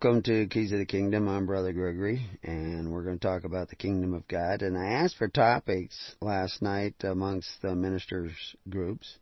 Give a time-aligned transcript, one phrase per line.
[0.00, 1.28] Welcome to Keys of the Kingdom.
[1.28, 4.62] I'm Brother Gregory, and we're going to talk about the Kingdom of God.
[4.62, 9.18] And I asked for topics last night amongst the ministers' groups,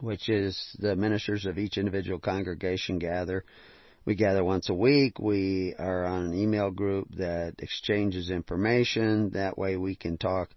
[0.00, 3.44] which is the ministers of each individual congregation gather.
[4.04, 5.20] We gather once a week.
[5.20, 9.30] We are on an email group that exchanges information.
[9.30, 10.50] That way we can talk,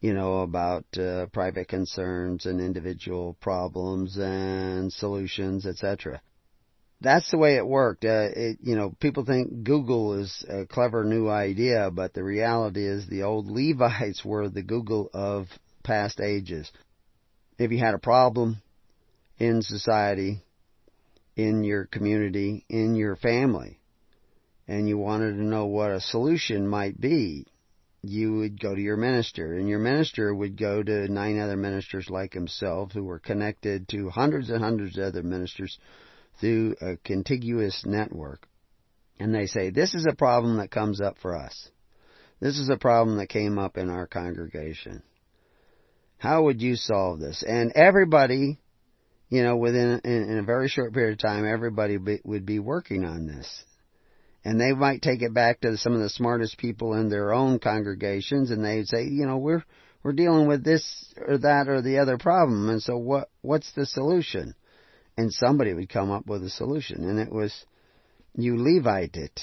[0.00, 6.20] you know, about uh, private concerns and individual problems and solutions, etc
[7.00, 8.04] that's the way it worked.
[8.04, 12.86] Uh, it, you know, people think Google is a clever new idea, but the reality
[12.86, 15.46] is the old Levites were the Google of
[15.82, 16.70] past ages.
[17.58, 18.60] If you had a problem
[19.38, 20.42] in society,
[21.36, 23.80] in your community, in your family,
[24.68, 27.46] and you wanted to know what a solution might be,
[28.02, 32.08] you would go to your minister, and your minister would go to nine other ministers
[32.08, 35.78] like himself who were connected to hundreds and hundreds of other ministers
[36.40, 38.46] through a contiguous network.
[39.18, 41.68] And they say, this is a problem that comes up for us.
[42.40, 45.02] This is a problem that came up in our congregation.
[46.16, 47.44] How would you solve this?
[47.46, 48.58] And everybody,
[49.28, 52.58] you know, within in, in a very short period of time, everybody be, would be
[52.58, 53.64] working on this.
[54.42, 57.58] And they might take it back to some of the smartest people in their own
[57.58, 59.64] congregations, and they'd say, you know, we're
[60.02, 63.84] we're dealing with this or that or the other problem, and so what what's the
[63.84, 64.54] solution?
[65.20, 67.04] And somebody would come up with a solution.
[67.04, 67.52] And it was,
[68.34, 69.40] you Levite it.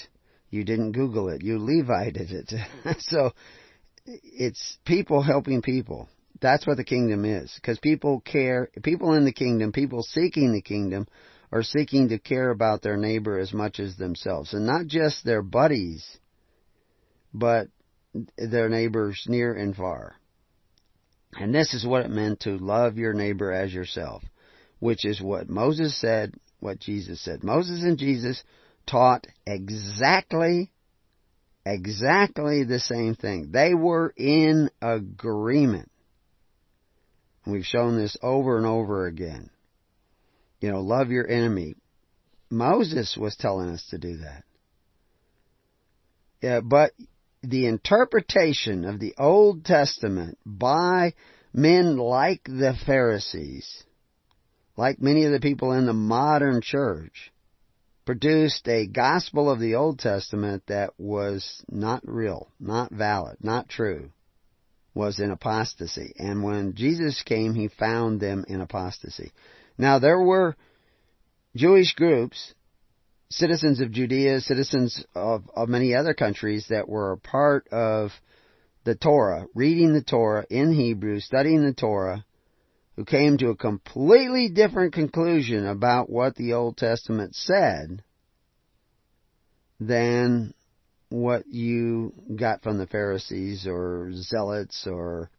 [0.49, 1.43] You didn't Google it.
[1.43, 2.53] You Levited it.
[2.99, 3.31] so
[4.05, 6.09] it's people helping people.
[6.41, 7.53] That's what the kingdom is.
[7.55, 11.07] Because people care, people in the kingdom, people seeking the kingdom,
[11.51, 14.53] are seeking to care about their neighbor as much as themselves.
[14.53, 16.05] And not just their buddies,
[17.33, 17.67] but
[18.35, 20.15] their neighbors near and far.
[21.33, 24.23] And this is what it meant to love your neighbor as yourself
[24.79, 27.43] which is what Moses said, what Jesus said.
[27.43, 28.43] Moses and Jesus
[28.85, 30.71] taught exactly,
[31.65, 33.49] exactly the same thing.
[33.51, 35.91] They were in agreement.
[37.45, 39.49] we've shown this over and over again.
[40.59, 41.75] You know, love your enemy.
[42.49, 44.43] Moses was telling us to do that.
[46.41, 46.91] Yeah, but
[47.41, 51.13] the interpretation of the Old Testament by
[51.53, 53.83] men like the Pharisees
[54.77, 57.31] like many of the people in the modern church,
[58.05, 64.11] produced a gospel of the Old Testament that was not real, not valid, not true,
[64.93, 66.13] was in apostasy.
[66.17, 69.33] And when Jesus came, he found them in apostasy.
[69.77, 70.55] Now, there were
[71.55, 72.53] Jewish groups,
[73.29, 78.11] citizens of Judea, citizens of, of many other countries that were a part of
[78.85, 82.23] the Torah, reading the Torah in Hebrew, studying the Torah,
[82.97, 88.03] who came to a completely different conclusion about what the Old Testament said
[89.79, 90.53] than
[91.09, 95.29] what you got from the Pharisees or Zealots or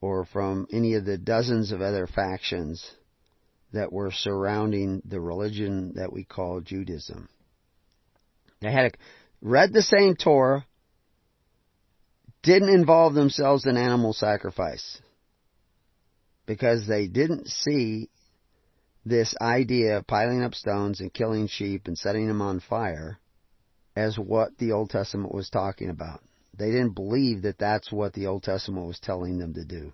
[0.00, 2.90] or from any of the dozens of other factions
[3.72, 7.28] that were surrounding the religion that we call Judaism.
[8.62, 8.96] They had
[9.42, 10.64] read the same Torah,
[12.42, 15.00] didn't involve themselves in animal sacrifice
[16.48, 18.08] because they didn't see
[19.04, 23.20] this idea of piling up stones and killing sheep and setting them on fire
[23.94, 26.22] as what the Old Testament was talking about.
[26.58, 29.92] They didn't believe that that's what the Old Testament was telling them to do.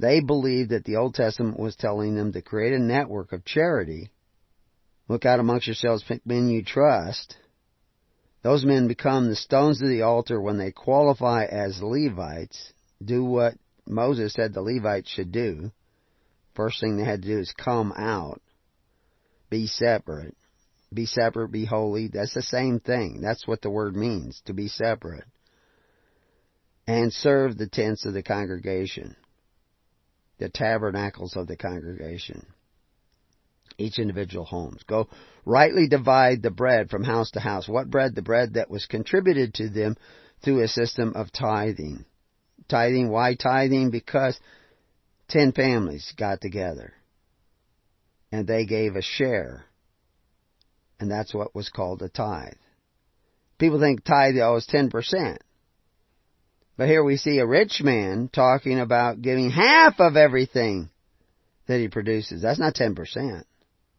[0.00, 4.10] They believed that the Old Testament was telling them to create a network of charity.
[5.06, 7.36] Look out amongst yourselves, pick men you trust.
[8.42, 12.72] Those men become the stones of the altar when they qualify as Levites,
[13.04, 13.54] do what
[13.88, 15.72] Moses said the Levites should do,
[16.54, 18.40] first thing they had to do is come out,
[19.50, 20.36] be separate.
[20.92, 22.08] Be separate, be holy.
[22.08, 23.20] That's the same thing.
[23.20, 25.24] That's what the word means, to be separate.
[26.86, 29.14] And serve the tents of the congregation,
[30.38, 32.46] the tabernacles of the congregation,
[33.76, 34.82] each individual homes.
[34.84, 35.08] Go
[35.44, 37.68] rightly divide the bread from house to house.
[37.68, 38.14] What bread?
[38.14, 39.96] The bread that was contributed to them
[40.42, 42.06] through a system of tithing
[42.68, 43.10] tithing.
[43.10, 43.90] Why tithing?
[43.90, 44.38] Because
[45.28, 46.94] ten families got together
[48.30, 49.64] and they gave a share.
[51.00, 52.54] And that's what was called a tithe.
[53.58, 55.38] People think tithe is 10%.
[56.76, 60.90] But here we see a rich man talking about giving half of everything
[61.66, 62.42] that he produces.
[62.42, 63.42] That's not 10%.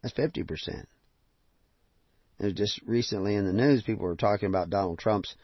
[0.02, 0.86] That's 50%.
[2.40, 5.36] It was just recently in the news, people were talking about Donald Trump's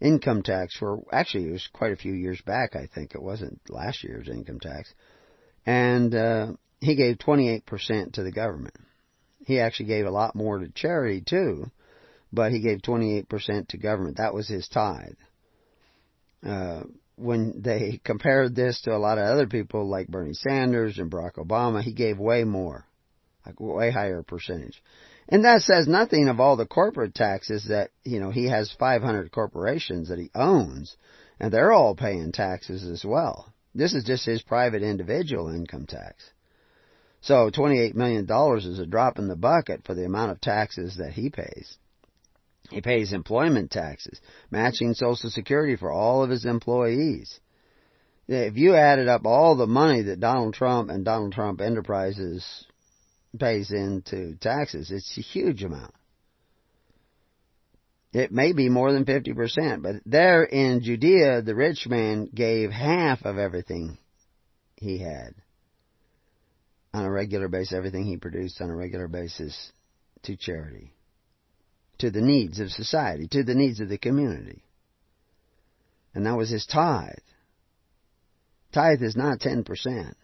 [0.00, 3.14] income tax for, actually it was quite a few years back, I think.
[3.14, 4.92] It wasn't last year's income tax.
[5.66, 8.76] And, uh, he gave 28% to the government.
[9.46, 11.70] He actually gave a lot more to charity too,
[12.32, 14.18] but he gave 28% to government.
[14.18, 15.16] That was his tithe.
[16.44, 16.82] Uh,
[17.16, 21.34] when they compared this to a lot of other people like Bernie Sanders and Barack
[21.34, 22.86] Obama, he gave way more,
[23.46, 24.82] like way higher percentage.
[25.28, 29.32] And that says nothing of all the corporate taxes that, you know, he has 500
[29.32, 30.96] corporations that he owns,
[31.40, 33.52] and they're all paying taxes as well.
[33.74, 36.30] This is just his private individual income tax.
[37.22, 38.26] So $28 million
[38.58, 41.78] is a drop in the bucket for the amount of taxes that he pays.
[42.70, 47.40] He pays employment taxes, matching Social Security for all of his employees.
[48.28, 52.66] If you added up all the money that Donald Trump and Donald Trump Enterprises
[53.38, 55.94] pays into taxes, it's a huge amount.
[58.12, 63.24] It may be more than 50%, but there in Judea, the rich man gave half
[63.24, 63.98] of everything
[64.76, 65.34] he had
[66.92, 69.72] on a regular basis, everything he produced on a regular basis
[70.22, 70.94] to charity
[71.98, 74.62] to the needs of society, to the needs of the community.
[76.14, 77.14] And that was his tithe.
[78.72, 80.14] Tithe is not 10%.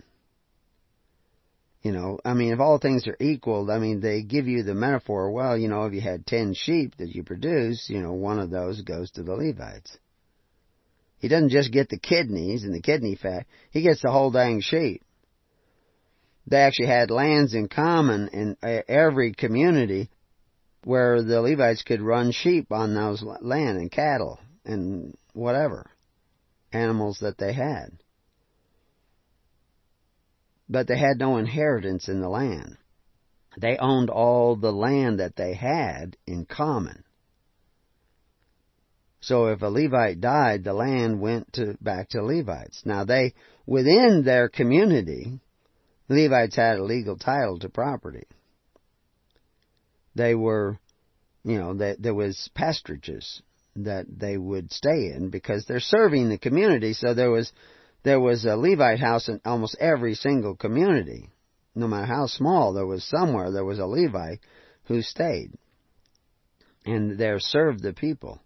[1.82, 4.74] You know, I mean, if all things are equal, I mean, they give you the
[4.74, 8.38] metaphor, well, you know, if you had 10 sheep that you produce, you know, one
[8.38, 9.96] of those goes to the Levites.
[11.18, 14.60] He doesn't just get the kidneys and the kidney fat, he gets the whole dang
[14.60, 15.02] sheep.
[16.46, 20.10] They actually had lands in common in uh, every community
[20.84, 25.90] where the Levites could run sheep on those land and cattle and whatever
[26.72, 27.90] animals that they had.
[30.70, 32.78] But they had no inheritance in the land.
[33.58, 37.04] They owned all the land that they had in common.
[39.20, 42.82] So if a Levite died, the land went to, back to Levites.
[42.86, 43.34] Now they,
[43.66, 45.40] within their community,
[46.08, 48.24] Levites had a legal title to property
[50.14, 50.78] they were,
[51.44, 53.42] you know, that there was pasturages
[53.76, 56.92] that they would stay in because they're serving the community.
[56.92, 57.52] So there was
[58.02, 61.30] there was a Levite house in almost every single community,
[61.74, 62.72] no matter how small.
[62.72, 64.40] There was somewhere there was a Levite
[64.84, 65.52] who stayed
[66.84, 68.40] and there served the people.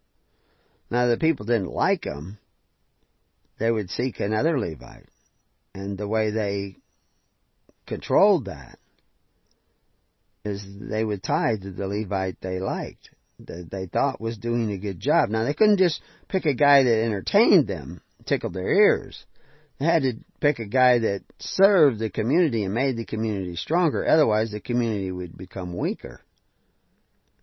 [0.90, 2.38] Now the people didn't like him,
[3.58, 5.08] they would seek another Levite,
[5.74, 6.76] and the way they
[7.86, 8.78] controlled that
[10.44, 13.10] is they would tithe to the Levite they liked,
[13.40, 15.30] that they thought was doing a good job.
[15.30, 19.24] Now they couldn't just pick a guy that entertained them, tickled their ears.
[19.78, 24.06] They had to pick a guy that served the community and made the community stronger.
[24.06, 26.20] Otherwise, the community would become weaker.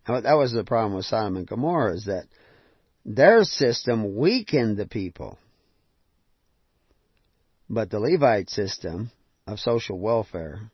[0.06, 2.26] That was the problem with Sodom and Gomorrah, is that
[3.04, 5.38] their system weakened the people.
[7.68, 9.10] But the Levite system
[9.46, 10.70] of social welfare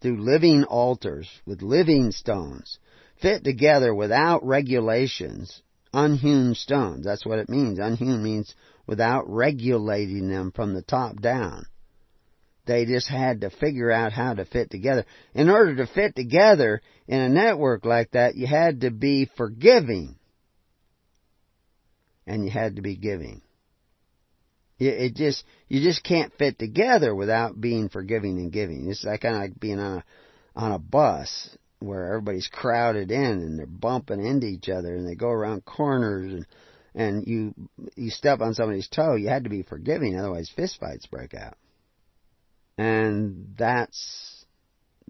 [0.00, 2.78] through living altars with living stones,
[3.22, 5.62] fit together without regulations,
[5.92, 7.04] unhewn stones.
[7.04, 7.78] That's what it means.
[7.78, 8.54] Unhewn means
[8.86, 11.66] without regulating them from the top down.
[12.66, 15.04] They just had to figure out how to fit together.
[15.34, 20.16] In order to fit together in a network like that, you had to be forgiving.
[22.26, 23.42] And you had to be giving.
[24.78, 28.88] It just you just can't fit together without being forgiving and giving.
[28.90, 30.04] It's like kind of like being on a
[30.56, 35.14] on a bus where everybody's crowded in and they're bumping into each other and they
[35.14, 36.46] go around corners and
[36.94, 37.54] and you
[37.96, 39.14] you step on somebody's toe.
[39.16, 41.56] You had to be forgiving, otherwise fistfights break out.
[42.78, 44.44] And that's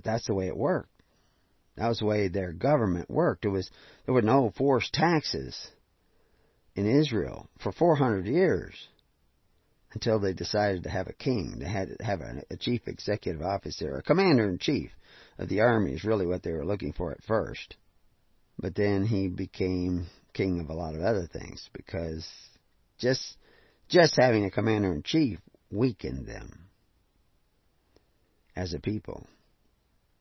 [0.03, 0.91] that's the way it worked.
[1.77, 3.45] That was the way their government worked.
[3.45, 3.71] It was
[4.07, 5.69] there were no forced taxes
[6.75, 8.89] in Israel for 400 years
[9.93, 11.57] until they decided to have a king.
[11.59, 14.91] They had to have a, a chief executive officer, a commander in chief
[15.39, 17.77] of the army is really what they were looking for at first.
[18.59, 22.29] But then he became king of a lot of other things because
[22.99, 23.37] just
[23.89, 25.39] just having a commander in chief
[25.71, 26.69] weakened them
[28.55, 29.27] as a people.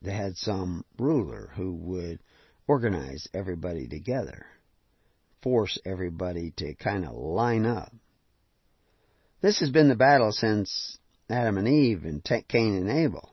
[0.01, 2.19] They had some ruler who would
[2.67, 4.45] organize everybody together,
[5.41, 7.93] force everybody to kind of line up
[9.43, 10.97] this has been the battle since
[11.29, 13.29] Adam and Eve and Cain and Abel.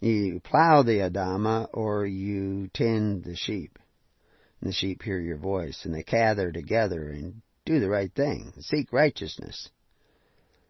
[0.00, 3.78] You plow the Adama or you tend the sheep.
[4.64, 8.50] And the sheep hear your voice and they gather together and do the right thing,
[8.60, 9.68] seek righteousness.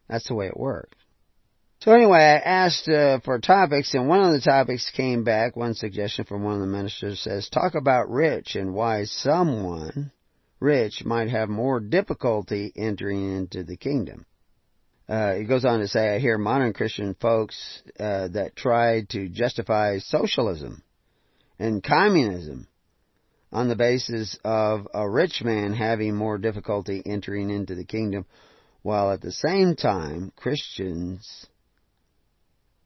[0.09, 0.97] That's the way it works.
[1.79, 5.55] So anyway, I asked uh, for topics, and one of the topics came back.
[5.55, 10.11] One suggestion from one of the ministers says, "Talk about rich and why someone
[10.59, 14.25] rich might have more difficulty entering into the kingdom."
[15.07, 19.29] Uh, it goes on to say, "I hear modern Christian folks uh, that try to
[19.29, 20.83] justify socialism
[21.59, 22.67] and communism
[23.55, 28.25] on the basis of a rich man having more difficulty entering into the kingdom,
[28.81, 31.47] while at the same time Christians."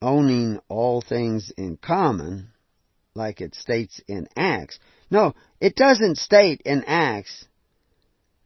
[0.02, 2.50] owning all things in common,
[3.16, 4.80] like it states in Acts.
[5.12, 7.46] No, it doesn't state in Acts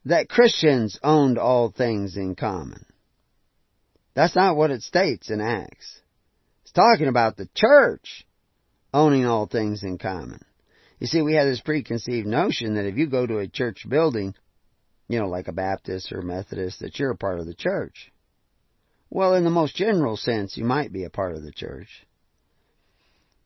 [0.06, 2.86] that Christians owned all things in common.
[4.16, 6.02] That's not what it states in Acts.
[6.64, 8.26] It's talking about the church
[8.94, 10.42] owning all things in common.
[11.04, 14.36] You see, we have this preconceived notion that if you go to a church building,
[15.10, 18.10] you know, like a Baptist or Methodist, that you're a part of the church.
[19.10, 21.90] Well, in the most general sense, you might be a part of the church.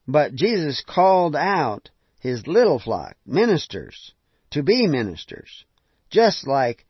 [0.07, 4.13] But Jesus called out his little flock, ministers,
[4.51, 5.65] to be ministers.
[6.11, 6.85] Just like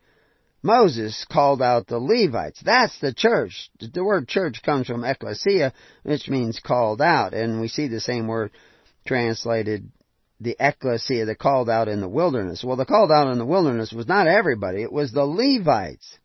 [0.62, 2.62] Moses called out the Levites.
[2.62, 3.70] That's the church.
[3.80, 5.72] The word church comes from ecclesia,
[6.04, 7.34] which means called out.
[7.34, 8.52] And we see the same word
[9.06, 9.90] translated,
[10.40, 12.64] the ecclesia, the called out in the wilderness.
[12.64, 14.84] Well, the called out in the wilderness was not everybody.
[14.84, 16.20] It was the Levites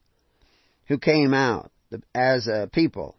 [0.87, 1.71] who came out
[2.15, 3.17] as a people.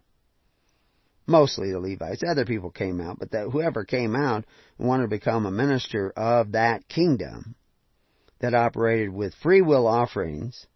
[1.26, 2.22] Mostly the Levites.
[2.26, 4.44] Other people came out, but that whoever came out
[4.78, 7.54] wanted to become a minister of that kingdom
[8.40, 10.66] that operated with free will offerings,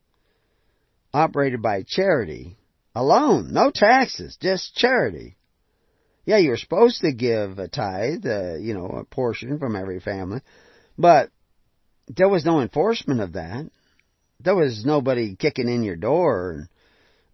[1.13, 2.57] operated by charity
[2.95, 5.37] alone, no taxes, just charity.
[6.29, 10.43] Yeah, you're supposed to give a tithe, uh, you know, a portion from every family,
[10.99, 11.31] but
[12.07, 13.71] there was no enforcement of that.
[14.39, 16.69] There was nobody kicking in your door and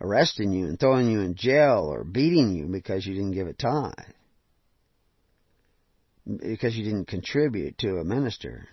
[0.01, 3.53] arresting you and throwing you in jail or beating you because you didn't give a
[3.53, 3.95] tithe.
[6.25, 8.69] Because you didn't contribute to a minister.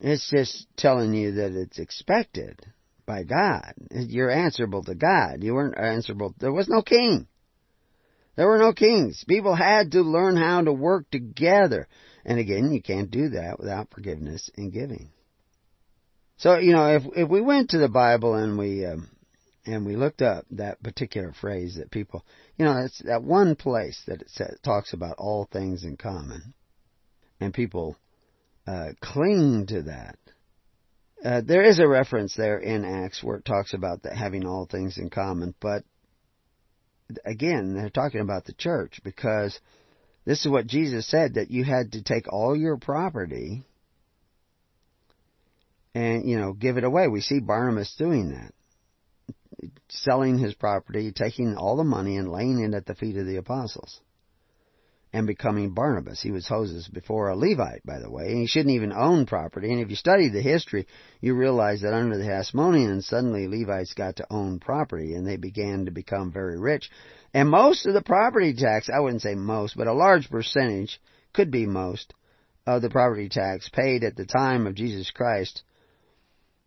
[0.00, 2.58] It's just telling you that it's expected
[3.04, 3.74] by God.
[3.90, 5.42] You're answerable to God.
[5.42, 6.34] You weren't answerable.
[6.38, 7.28] There was no king.
[8.36, 9.24] There were no kings.
[9.28, 11.86] People had to learn how to work together.
[12.24, 15.10] And again, you can't do that without forgiveness and giving.
[16.36, 19.08] So, you know, if if we went to the Bible and we um,
[19.66, 22.24] and we looked up that particular phrase that people,
[22.58, 26.54] you know, it's that one place that it says, talks about all things in common,
[27.40, 27.96] and people
[28.66, 30.18] uh, cling to that.
[31.24, 34.98] Uh, there is a reference there in Acts where it talks about having all things
[34.98, 35.84] in common, but
[37.24, 39.58] again, they're talking about the church because
[40.24, 43.64] this is what Jesus said that you had to take all your property
[45.94, 47.08] and you know give it away.
[47.08, 48.52] We see Barnabas doing that
[49.88, 53.36] selling his property, taking all the money and laying it at the feet of the
[53.36, 54.00] apostles
[55.14, 56.20] and becoming Barnabas.
[56.20, 59.70] He was Moses before a Levite, by the way, and he shouldn't even own property.
[59.70, 60.88] And if you study the history,
[61.20, 65.84] you realize that under the Hasmoneans, suddenly Levites got to own property and they began
[65.84, 66.90] to become very rich.
[67.32, 71.00] And most of the property tax, I wouldn't say most, but a large percentage,
[71.32, 72.12] could be most,
[72.66, 75.62] of the property tax paid at the time of Jesus Christ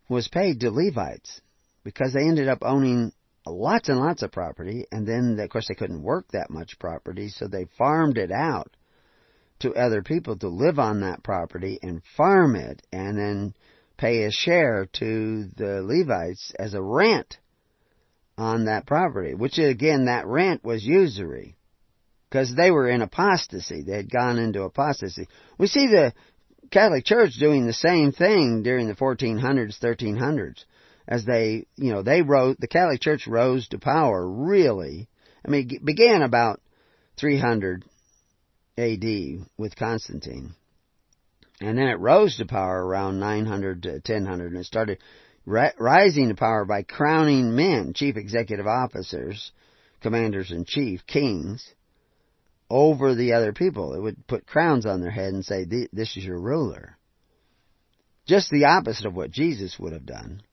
[0.08, 1.42] was paid to Levites
[1.84, 3.12] because they ended up owning
[3.52, 7.30] lots and lots of property, and then of course they couldn't work that much property,
[7.30, 8.76] so they farmed it out
[9.60, 13.54] to other people to live on that property and farm it, and then
[13.98, 17.38] pay a share to the Levites as a rent
[18.38, 21.56] on that property, which again, that rent was usury.
[22.30, 23.84] Because they were in apostasy.
[23.84, 25.28] They had gone into apostasy.
[25.58, 26.14] We see the
[26.70, 30.66] Catholic Church doing the same thing during the 1400s, 1300s
[31.08, 35.08] as they, you know, they rose, the Catholic Church rose to power really.
[35.46, 36.62] I mean, it began about
[37.18, 37.86] 300
[38.78, 40.54] AD with Constantine.
[41.60, 45.00] And then it rose to power around 900 to 1000 and it started
[45.46, 49.52] rising to power by crowning men, chief executive officers,
[50.02, 51.74] commanders in chief, kings,
[52.70, 53.94] over the other people.
[53.94, 56.98] It would put crowns on their head and say, this is your ruler.
[58.28, 60.44] Just the opposite of what Jesus would have done.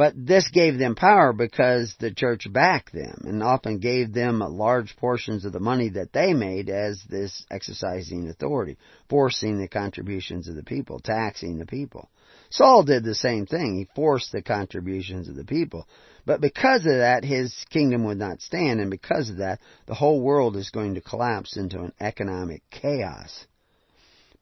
[0.00, 4.96] But this gave them power because the church backed them and often gave them large
[4.96, 8.78] portions of the money that they made as this exercising authority,
[9.10, 12.08] forcing the contributions of the people, taxing the people.
[12.48, 13.76] Saul did the same thing.
[13.76, 15.86] He forced the contributions of the people.
[16.24, 20.22] But because of that, his kingdom would not stand, and because of that, the whole
[20.22, 23.44] world is going to collapse into an economic chaos.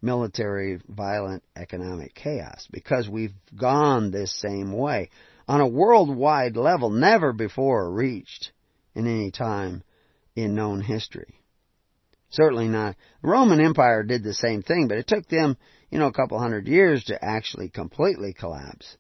[0.00, 2.69] Military, violent, economic chaos.
[2.71, 5.11] Because we've gone this same way
[5.49, 8.52] on a worldwide level never before reached
[8.95, 9.83] in any time
[10.37, 11.35] in known history.
[12.31, 12.97] Certainly not.
[13.23, 15.57] The Roman Empire did the same thing, but it took them,
[15.90, 18.97] you know, a couple hundred years to actually completely collapse.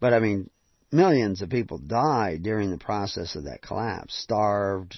[0.00, 0.50] But I mean,
[0.90, 4.96] millions of people died during the process of that collapse, starved,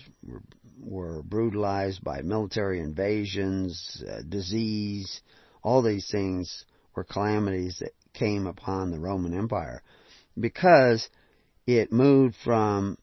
[0.81, 5.21] were, brutalized by military invasions, uh, disease,
[5.63, 6.65] all these things
[6.95, 9.83] were calamities that came upon the Roman Empire
[10.39, 11.09] because
[11.67, 12.99] it moved from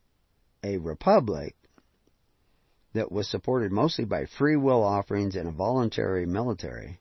[0.63, 1.55] a republic
[2.93, 6.99] that was supported mostly by free will offerings and a voluntary military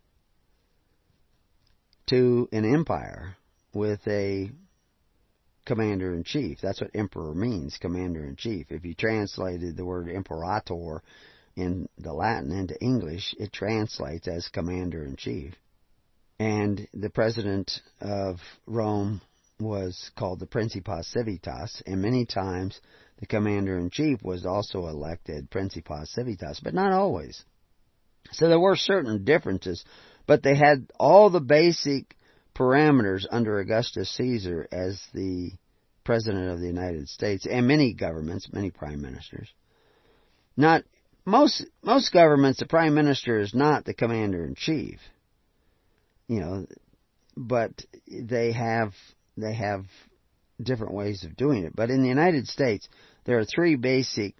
[2.07, 3.37] to an empire
[3.73, 4.51] with a
[5.65, 6.59] commander in chief.
[6.61, 8.67] That's what emperor means, commander in chief.
[8.71, 11.03] If you translated the word imperator
[11.57, 15.55] in the Latin into English, it translates as commander in chief.
[16.41, 19.21] And the president of Rome
[19.61, 22.81] was called the Principes Civitas, and many times
[23.19, 27.45] the commander in chief was also elected Principes Civitas, but not always.
[28.33, 29.85] So there were certain differences,
[30.27, 32.17] but they had all the basic
[32.57, 35.51] parameters under Augustus Caesar as the
[36.05, 39.53] President of the United States and many governments, many prime ministers.
[40.57, 40.85] Not
[41.27, 45.01] most most governments the prime minister is not the commander in chief.
[46.31, 46.67] You know,
[47.37, 48.93] but they have
[49.37, 49.87] they have
[50.63, 51.75] different ways of doing it.
[51.75, 52.89] But in the United States,
[53.25, 54.37] there are three basic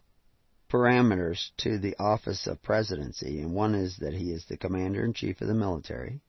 [0.71, 5.15] parameters to the office of presidency, and one is that he is the commander in
[5.15, 6.21] chief of the military.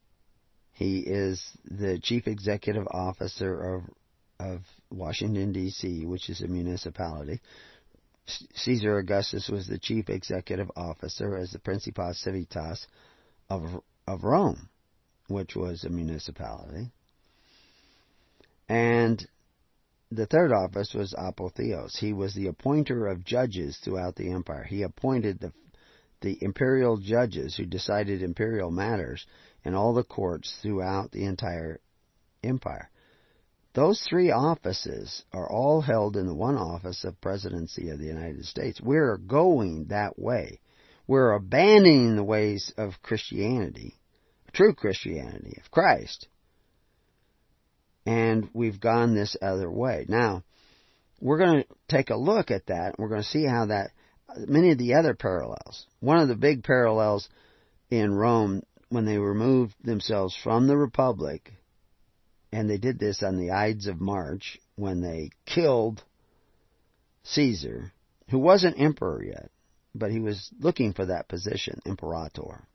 [0.71, 3.83] He is the chief executive officer of
[4.39, 7.39] of Washington D.C., which is a municipality.
[8.55, 12.87] Caesar Augustus was the chief executive officer as the Principes Civitas
[13.47, 14.70] of of Rome,
[15.31, 16.91] which was a municipality.
[18.69, 19.27] And
[20.11, 21.97] the third office was apotheos.
[21.97, 24.63] He was the appointer of judges throughout the empire.
[24.63, 25.53] He appointed the
[26.21, 29.25] the imperial judges who decided imperial matters
[29.65, 31.79] in all the courts throughout the entire
[32.43, 32.89] empire.
[33.73, 38.45] Those three offices are all held in the one office of presidency of the United
[38.45, 38.81] States.
[38.81, 40.59] We're going that way.
[41.07, 43.95] We're abandoning the ways of Christianity,
[44.53, 46.27] true Christianity, of Christ,
[48.05, 50.05] and we've gone this other way.
[50.07, 50.43] Now,
[51.19, 52.95] we're going to take a look at that.
[52.97, 53.91] We're going to see how that,
[54.35, 55.85] many of the other parallels.
[55.99, 57.29] One of the big parallels
[57.89, 61.53] in Rome when they removed themselves from the Republic,
[62.51, 66.03] and they did this on the Ides of March when they killed
[67.23, 67.93] Caesar,
[68.29, 69.49] who wasn't emperor yet,
[69.93, 72.67] but he was looking for that position, imperator.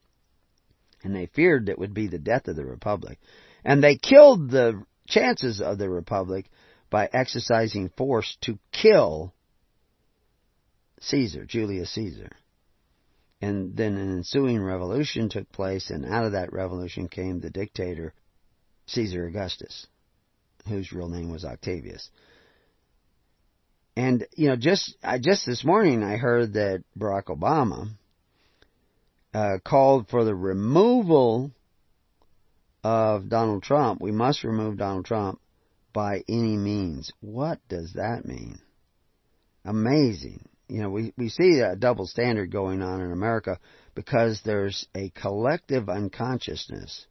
[1.02, 3.18] And they feared it would be the death of the Republic.
[3.64, 6.46] And they killed the chances of the Republic
[6.90, 9.34] by exercising force to kill
[11.00, 12.30] Caesar, Julius Caesar.
[13.40, 18.14] And then an ensuing revolution took place, and out of that revolution came the dictator
[18.86, 19.86] Caesar Augustus,
[20.68, 22.08] whose real name was Octavius.
[23.94, 27.90] And you know, just I just this morning I heard that Barack Obama
[29.36, 31.50] uh, called for the removal
[32.82, 35.40] of Donald Trump, we must remove Donald Trump
[35.92, 37.12] by any means.
[37.20, 38.58] What does that mean?
[39.62, 40.48] Amazing.
[40.68, 43.58] You know, we, we see a double standard going on in America
[43.94, 47.06] because there's a collective unconsciousness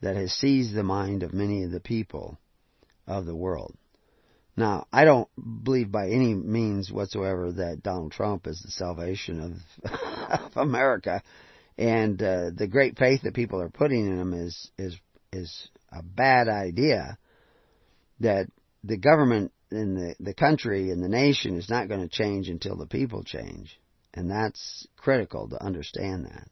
[0.00, 2.38] that has seized the mind of many of the people
[3.06, 3.76] of the world.
[4.56, 5.28] Now, I don't
[5.62, 9.92] believe by any means whatsoever that Donald Trump is the salvation of,
[10.40, 11.22] of America
[11.76, 14.96] and uh, the great faith that people are putting in him is is
[15.32, 17.18] is a bad idea.
[18.20, 18.46] That
[18.84, 22.76] the government in the the country and the nation is not going to change until
[22.76, 23.78] the people change,
[24.12, 26.48] and that's critical to understand that.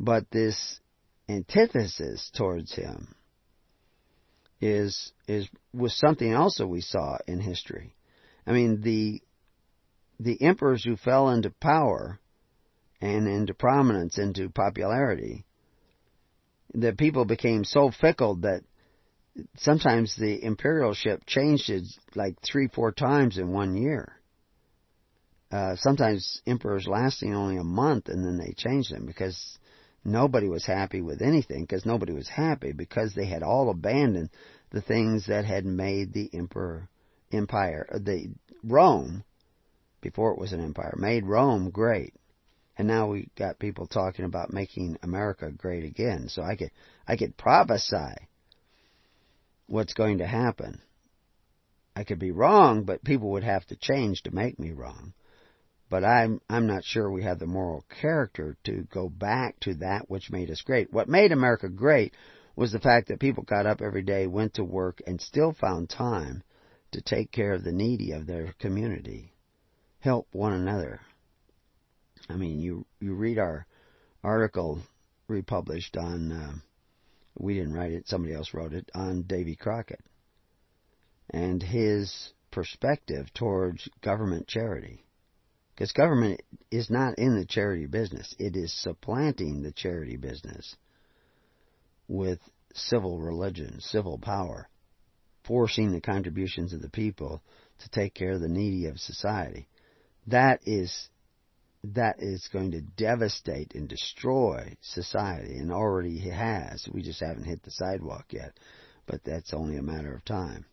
[0.00, 0.80] But this
[1.28, 3.14] antithesis towards him
[4.60, 7.94] is is was something else we saw in history.
[8.44, 9.22] I mean the
[10.18, 12.18] the emperors who fell into power
[13.00, 15.44] and into prominence, into popularity,
[16.74, 18.62] that people became so fickle that
[19.56, 21.84] sometimes the imperial ship changed it
[22.14, 24.12] like three, four times in one year.
[25.50, 29.58] Uh, sometimes emperors lasting only a month and then they changed them because
[30.04, 34.28] nobody was happy with anything because nobody was happy because they had all abandoned
[34.70, 36.88] the things that had made the emperor
[37.32, 38.28] empire, the
[38.62, 39.24] Rome,
[40.02, 42.12] before it was an empire, made Rome great
[42.78, 46.28] and now we got people talking about making America great again.
[46.28, 46.70] So I could
[47.08, 48.14] I could prophesy
[49.66, 50.80] what's going to happen.
[51.96, 55.12] I could be wrong, but people would have to change to make me wrong.
[55.90, 60.08] But I'm I'm not sure we have the moral character to go back to that
[60.08, 60.92] which made us great.
[60.92, 62.14] What made America great
[62.54, 65.90] was the fact that people got up every day, went to work, and still found
[65.90, 66.44] time
[66.92, 69.32] to take care of the needy of their community,
[70.00, 71.00] help one another.
[72.28, 73.66] I mean, you you read our
[74.22, 74.80] article
[75.28, 76.52] republished on uh,
[77.38, 80.04] we didn't write it, somebody else wrote it on Davy Crockett
[81.30, 85.04] and his perspective towards government charity.
[85.74, 88.34] Because government is not in the charity business.
[88.38, 90.74] It is supplanting the charity business
[92.08, 92.40] with
[92.74, 94.68] civil religion, civil power,
[95.44, 97.42] forcing the contributions of the people
[97.78, 99.68] to take care of the needy of society.
[100.26, 101.08] That is
[101.94, 106.88] that is going to devastate and destroy society and already has.
[106.92, 108.58] We just haven't hit the sidewalk yet,
[109.06, 110.66] but that's only a matter of time.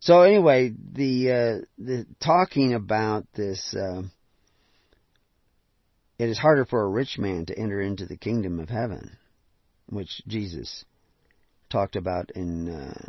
[0.00, 4.02] So anyway, the uh, the talking about this uh,
[6.18, 9.16] it is harder for a rich man to enter into the kingdom of heaven,
[9.88, 10.84] which Jesus
[11.70, 13.08] talked about in uh,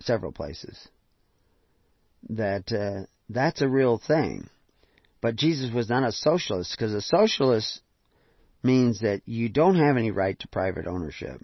[0.00, 0.88] several places.
[2.30, 4.48] That uh, that's a real thing
[5.20, 7.80] but Jesus was not a socialist because a socialist
[8.62, 11.40] means that you don't have any right to private ownership.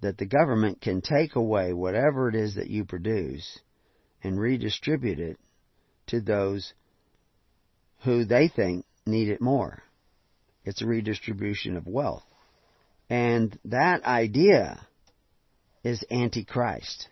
[0.00, 3.58] That the government can take away whatever it is that you produce
[4.22, 5.38] and redistribute it
[6.08, 6.72] to those
[8.04, 9.82] who they think need it more.
[10.64, 12.24] It's a redistribution of wealth.
[13.08, 14.86] And that idea
[15.84, 17.08] is antichrist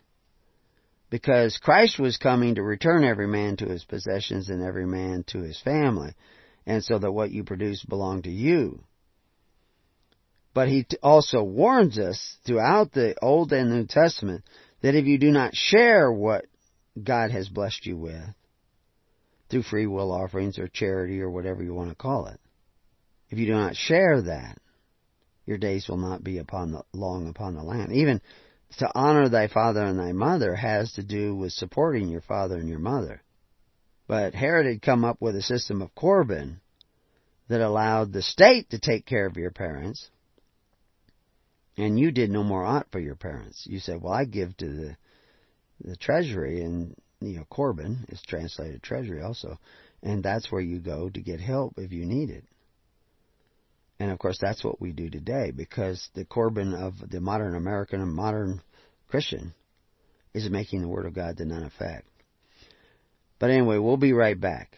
[1.11, 5.41] because Christ was coming to return every man to his possessions and every man to
[5.41, 6.15] his family,
[6.65, 8.81] and so that what you produce belonged to you.
[10.53, 14.43] But he also warns us throughout the Old and New Testament
[14.81, 16.45] that if you do not share what
[17.01, 18.23] God has blessed you with,
[19.49, 22.39] through free will offerings or charity or whatever you want to call it,
[23.29, 24.57] if you do not share that,
[25.45, 27.91] your days will not be upon the, long upon the land.
[27.91, 28.21] Even
[28.77, 32.69] to honor thy father and thy mother has to do with supporting your father and
[32.69, 33.21] your mother.
[34.07, 36.61] But Herod had come up with a system of Corban
[37.47, 40.09] that allowed the state to take care of your parents,
[41.77, 43.65] and you did no more ought for your parents.
[43.65, 44.97] You said, "Well, I give to the
[45.79, 49.59] the treasury," and you know, Corban is translated treasury also,
[50.01, 52.45] and that's where you go to get help if you need it.
[54.01, 58.01] And of course, that's what we do today because the Corban of the modern American
[58.01, 58.59] and modern
[59.07, 59.53] Christian
[60.33, 62.07] is making the Word of God to none effect.
[63.37, 64.75] But anyway, we'll be right back.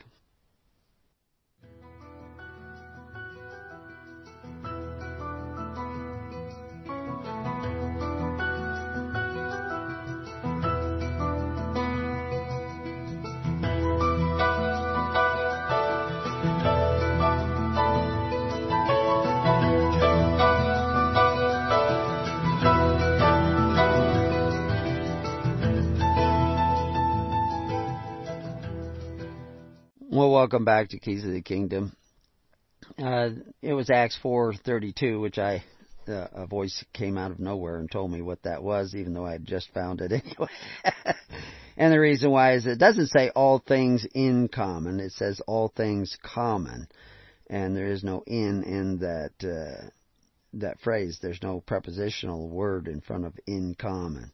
[30.44, 31.96] Welcome back to Keys of the Kingdom.
[33.02, 33.30] Uh,
[33.62, 35.64] it was Acts 4:32, which I
[36.06, 39.26] uh, a voice came out of nowhere and told me what that was, even though
[39.26, 40.50] I had just found it anyway.
[41.78, 45.70] and the reason why is it doesn't say all things in common; it says all
[45.70, 46.90] things common,
[47.50, 49.88] and there is no in in that uh,
[50.56, 51.20] that phrase.
[51.22, 54.34] There's no prepositional word in front of in common.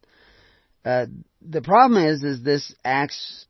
[0.84, 1.06] Uh,
[1.40, 3.46] the problem is, is this Acts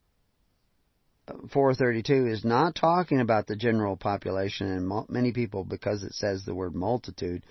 [1.51, 6.55] 432 is not talking about the general population, and many people, because it says the
[6.55, 7.43] word multitude,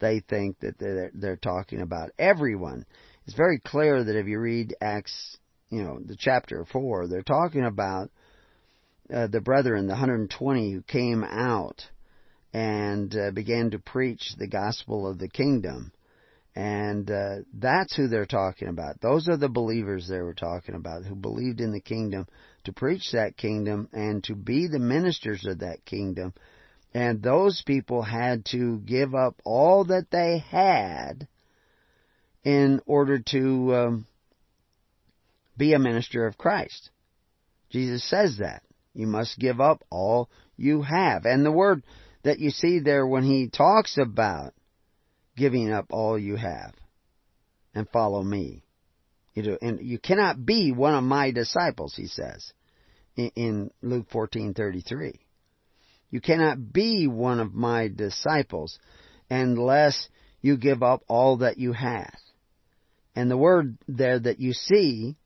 [0.00, 2.84] they think that they're, they're talking about everyone.
[3.26, 5.38] It's very clear that if you read Acts,
[5.70, 8.10] you know, the chapter 4, they're talking about
[9.12, 11.82] uh, the brethren, the 120 who came out
[12.52, 15.92] and uh, began to preach the gospel of the kingdom.
[16.56, 19.00] And uh, that's who they're talking about.
[19.00, 22.28] Those are the believers they were talking about who believed in the kingdom
[22.64, 26.34] to preach that kingdom and to be the ministers of that kingdom.
[26.92, 31.26] And those people had to give up all that they had
[32.44, 34.06] in order to um,
[35.56, 36.90] be a minister of Christ.
[37.70, 38.62] Jesus says that.
[38.94, 41.24] You must give up all you have.
[41.24, 41.82] And the word
[42.22, 44.54] that you see there when he talks about
[45.36, 46.74] giving up all you have
[47.74, 48.63] and follow me.
[49.34, 52.52] You know, and you cannot be one of my disciples, he says
[53.16, 55.18] in, in Luke 14:33.
[56.10, 58.78] You cannot be one of my disciples
[59.28, 60.08] unless
[60.40, 62.14] you give up all that you have.
[63.16, 65.16] And the word there that you see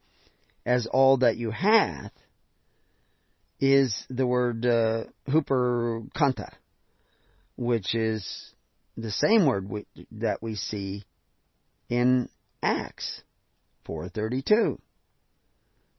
[0.65, 2.13] as all that you hath
[3.61, 6.51] is the word uh, huparchonta,
[7.57, 8.55] which is
[8.97, 11.05] the same word we, that we see
[11.89, 12.29] in
[12.63, 13.23] Acts
[13.89, 14.79] 4:32.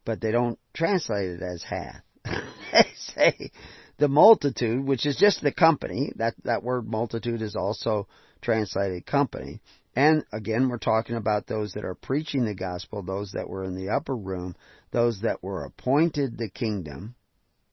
[0.06, 2.04] But they don't translate it as hath.
[2.24, 3.52] they say
[3.98, 6.12] the multitude, which is just the company.
[6.16, 8.08] That that word multitude is also
[8.42, 9.62] translated company.
[9.96, 13.76] And again, we're talking about those that are preaching the gospel, those that were in
[13.76, 14.56] the upper room,
[14.92, 17.16] those that were appointed the kingdom.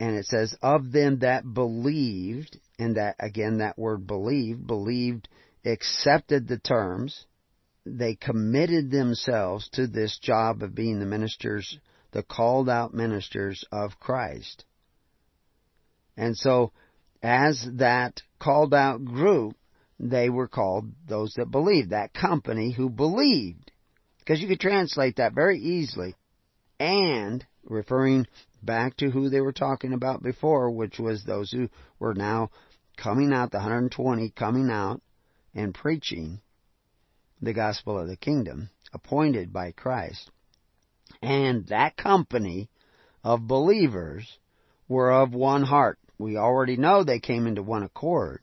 [0.01, 5.29] And it says, of them that believed, and that, again, that word believed, believed,
[5.65, 7.27] accepted the terms,
[7.87, 11.79] they committed themselves to this job of being the ministers,
[12.11, 14.65] the called out ministers of Christ.
[16.17, 16.73] And so,
[17.23, 19.57] as that called out group,
[20.01, 23.71] they were called those that believed, that company who believed.
[24.19, 26.17] Because you could translate that very easily.
[26.81, 28.27] And, referring
[28.63, 31.69] back to who they were talking about before, which was those who
[31.99, 32.51] were now
[32.97, 35.01] coming out, the 120 coming out
[35.55, 36.41] and preaching
[37.41, 40.31] the gospel of the kingdom, appointed by Christ.
[41.23, 42.69] And that company
[43.23, 44.39] of believers
[44.89, 45.99] were of one heart.
[46.19, 48.41] We already know they came into one accord.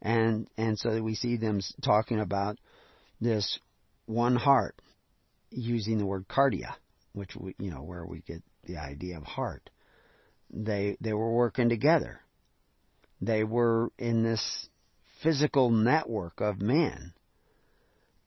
[0.00, 2.58] And, and so we see them talking about
[3.20, 3.58] this
[4.06, 4.80] one heart,
[5.50, 6.74] using the word cardia,
[7.12, 9.70] which we, you know, where we get the idea of heart.
[10.50, 12.20] They, they were working together.
[13.20, 14.68] They were in this
[15.22, 17.14] physical network of men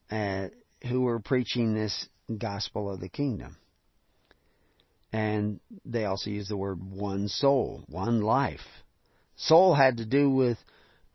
[0.10, 3.58] who were preaching this gospel of the kingdom.
[5.14, 8.60] And they also use the word one soul, one life.
[9.36, 10.58] Soul had to do with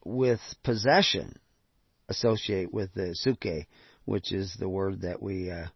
[0.05, 1.39] with possession
[2.09, 3.67] associate with the suke,
[4.05, 5.67] which is the word that we uh,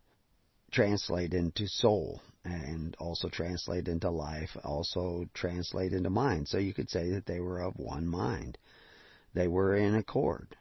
[0.72, 6.48] translate into soul and also translate into life, also translate into mind.
[6.48, 8.58] So you could say that they were of one mind.
[9.34, 10.56] They were in accord.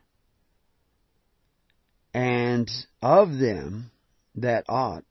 [2.16, 3.92] And of them
[4.36, 5.04] that ought,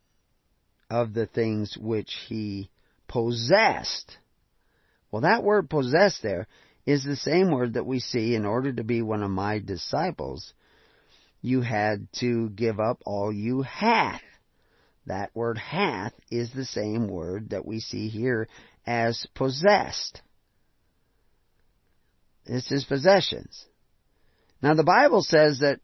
[0.89, 2.71] of the things which he
[3.09, 4.17] possessed.
[5.11, 6.49] Well, that word possessed there
[6.87, 10.55] is the same word that we see in order to be one of my disciples,
[11.43, 14.23] you had to give up all you hath.
[15.05, 18.49] That word hath is the same word that we see here
[18.87, 20.23] as possessed.
[22.47, 23.63] This is possessions.
[24.63, 25.81] Now the Bible says that,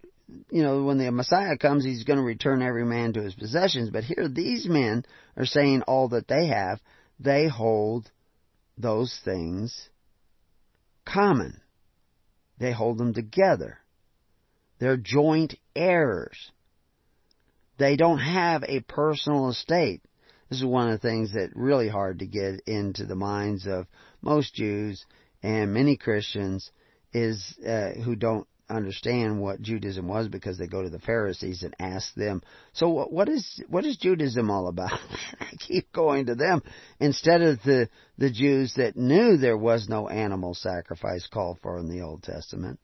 [0.50, 3.90] you know, when the Messiah comes, he's going to return every man to his possessions.
[3.90, 5.04] But here these men
[5.36, 6.80] are saying all that they have,
[7.18, 8.10] they hold
[8.76, 9.88] those things
[11.04, 11.60] common.
[12.58, 13.78] They hold them together.
[14.78, 16.50] They're joint heirs.
[17.78, 20.02] They don't have a personal estate.
[20.48, 23.86] This is one of the things that really hard to get into the minds of
[24.20, 25.04] most Jews
[25.42, 26.70] and many Christians
[27.12, 31.74] is uh, who don't understand what Judaism was because they go to the Pharisees and
[31.78, 34.92] ask them, so what, what is what is Judaism all about?
[35.40, 36.62] I keep going to them
[36.98, 41.88] instead of the the Jews that knew there was no animal sacrifice called for in
[41.88, 42.78] the Old Testament.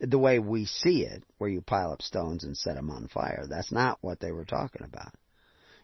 [0.00, 3.44] The way we see it, where you pile up stones and set them on fire.
[3.48, 5.14] That's not what they were talking about.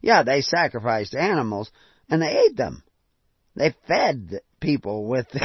[0.01, 1.71] Yeah, they sacrificed animals
[2.09, 2.83] and they ate them.
[3.55, 5.27] They fed people with.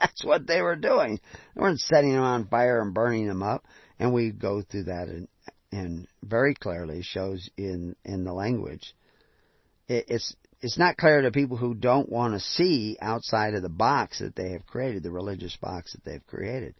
[0.00, 1.20] That's what they were doing.
[1.54, 3.64] They weren't setting them on fire and burning them up.
[3.98, 5.28] And we go through that and,
[5.72, 8.94] and very clearly shows in, in the language.
[9.88, 13.68] It, it's, it's not clear to people who don't want to see outside of the
[13.68, 16.74] box that they have created, the religious box that they've created.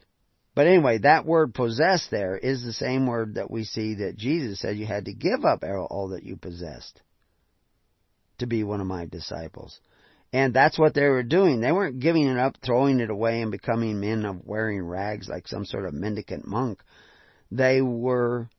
[0.54, 4.58] But anyway, that word possess there is the same word that we see that Jesus
[4.58, 7.00] said you had to give up all that you possessed
[8.38, 9.78] to be one of my disciples.
[10.32, 11.60] And that's what they were doing.
[11.60, 15.48] They weren't giving it up, throwing it away, and becoming men of wearing rags like
[15.48, 16.82] some sort of mendicant monk.
[17.50, 18.50] They were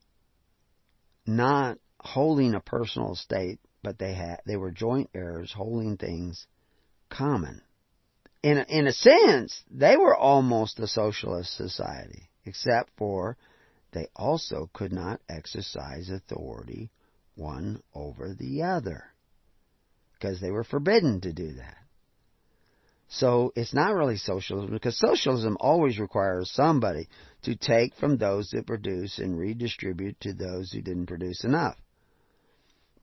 [1.27, 6.47] not holding a personal estate, but they had they were joint heirs, holding things
[7.09, 7.61] common.
[8.41, 13.37] In a, in a sense, they were almost a socialist society, except for
[13.91, 16.89] they also could not exercise authority
[17.35, 19.03] one over the other
[20.19, 21.77] because they were forbidden to do that.
[23.09, 27.07] So it's not really socialism because socialism always requires somebody
[27.43, 31.75] to take from those that produce and redistribute to those who didn't produce enough.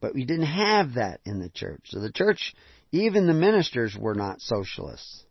[0.00, 1.80] But we didn't have that in the church.
[1.86, 2.54] So the church,
[2.92, 5.24] even the ministers were not socialists.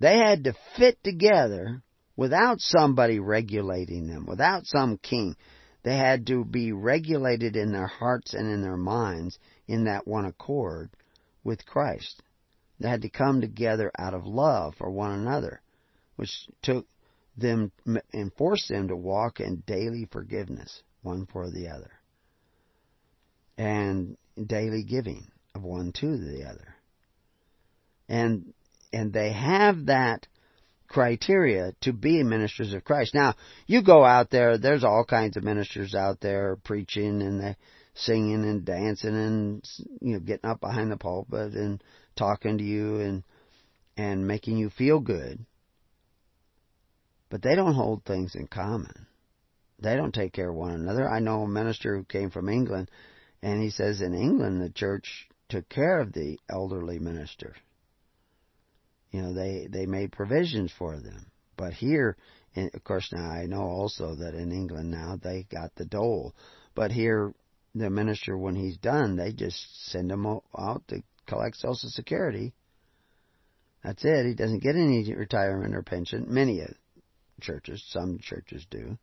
[0.00, 1.82] They had to fit together
[2.16, 5.36] without somebody regulating them, without some king.
[5.84, 10.24] They had to be regulated in their hearts and in their minds in that one
[10.24, 10.90] accord
[11.44, 12.22] with Christ.
[12.80, 15.60] They had to come together out of love for one another,
[16.16, 16.86] which took
[17.36, 17.72] them
[18.12, 21.90] and forced them to walk in daily forgiveness one for the other
[23.58, 26.74] and daily giving of one to the other.
[28.08, 28.52] And
[28.92, 30.26] and they have that
[30.88, 33.14] criteria to be ministers of Christ.
[33.14, 33.34] Now,
[33.66, 37.56] you go out there, there's all kinds of ministers out there preaching and they
[37.94, 39.68] singing and dancing and
[40.00, 41.82] you know getting up behind the pulpit and
[42.16, 43.22] talking to you and
[43.96, 45.44] and making you feel good.
[47.28, 49.06] But they don't hold things in common.
[49.78, 51.08] They don't take care of one another.
[51.08, 52.90] I know a minister who came from England
[53.42, 57.54] and he says in England the church took care of the elderly minister.
[59.10, 61.26] You know, they they made provisions for them.
[61.56, 62.16] But here,
[62.56, 66.34] and of course, now I know also that in England now they got the dole.
[66.74, 67.34] But here
[67.74, 72.52] the minister, when he's done, they just send him out to collect Social Security.
[73.82, 74.26] That's it.
[74.26, 76.26] He doesn't get any retirement or pension.
[76.28, 76.62] Many
[77.40, 78.98] churches, some churches do.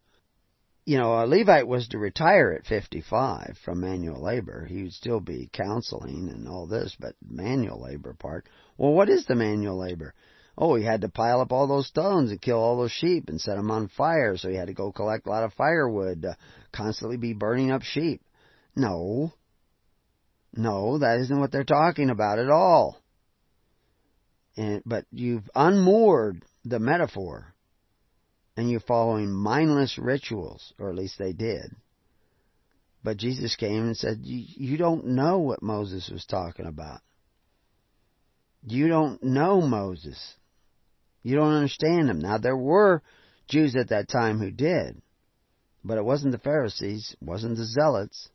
[0.86, 4.66] You know, a Levite was to retire at 55 from manual labor.
[4.66, 8.48] He would still be counseling and all this, but manual labor part.
[8.78, 10.14] Well, what is the manual labor?
[10.58, 13.40] Oh, he had to pile up all those stones and kill all those sheep and
[13.40, 16.38] set them on fire, so he had to go collect a lot of firewood, to
[16.72, 18.22] constantly be burning up sheep.
[18.76, 19.34] No.
[20.54, 23.02] No, that isn't what they're talking about at all.
[24.58, 27.54] And, but you've unmoored the metaphor
[28.58, 31.76] and you're following mindless rituals, or at least they did.
[33.04, 37.00] But Jesus came and said, You don't know what Moses was talking about.
[38.68, 40.36] You don't know Moses.
[41.24, 42.20] You don't understand him.
[42.20, 43.02] Now, there were
[43.48, 45.02] Jews at that time who did,
[45.84, 48.30] but it wasn't the Pharisees, wasn't the Zealots,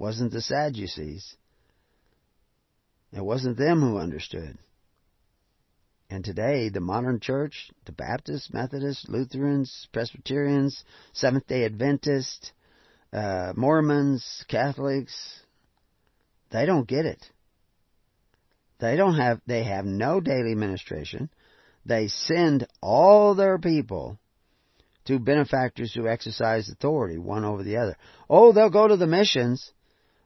[0.00, 1.36] wasn't the Sadducees.
[3.12, 4.56] It wasn't them who understood.
[6.08, 12.50] And today, the modern church, the Baptists, Methodists, Lutherans, Presbyterians, Seventh day Adventists,
[13.12, 15.42] uh, Mormons, Catholics,
[16.50, 17.22] they don't get it.
[18.78, 21.28] They don't have, they have no daily ministration.
[21.84, 24.18] They send all their people
[25.04, 27.98] to benefactors who exercise authority, one over the other.
[28.30, 29.72] Oh, they'll go to the missions.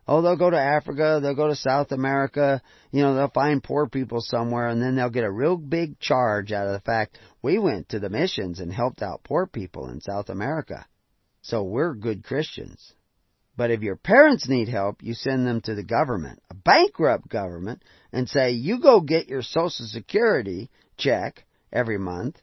[0.06, 3.88] Oh, they'll go to Africa, they'll go to South America, you know, they'll find poor
[3.88, 7.58] people somewhere and then they'll get a real big charge out of the fact we
[7.58, 10.86] went to the missions and helped out poor people in South America.
[11.40, 12.94] So we're good Christians.
[13.56, 17.82] But if your parents need help, you send them to the government, a bankrupt government,
[18.12, 22.36] and say, you go get your Social Security check every month,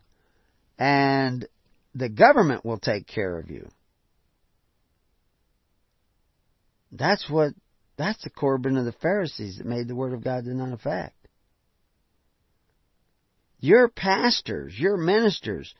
[0.80, 1.46] and
[1.94, 3.70] the government will take care of you.
[6.92, 7.54] That's what,
[7.98, 11.16] that's the Corban of the Pharisees that made the Word of God to none effect.
[13.60, 15.74] Your pastors, your ministers,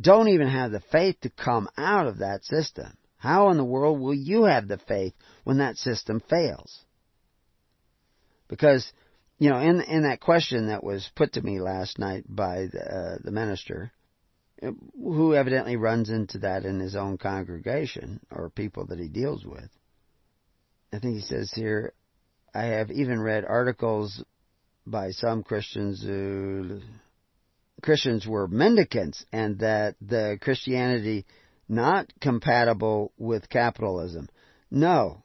[0.00, 2.96] don't even have the faith to come out of that system.
[3.16, 6.84] How in the world will you have the faith when that system fails?
[8.48, 8.90] Because,
[9.38, 12.80] you know, in in that question that was put to me last night by the,
[12.80, 13.92] uh, the minister,
[14.60, 19.70] who evidently runs into that in his own congregation or people that he deals with,
[20.92, 21.92] I think he says here,
[22.54, 24.24] I have even read articles
[24.86, 26.80] by some Christians who
[27.82, 31.26] Christians were mendicants and that the Christianity
[31.68, 34.28] not compatible with capitalism.
[34.70, 35.22] No,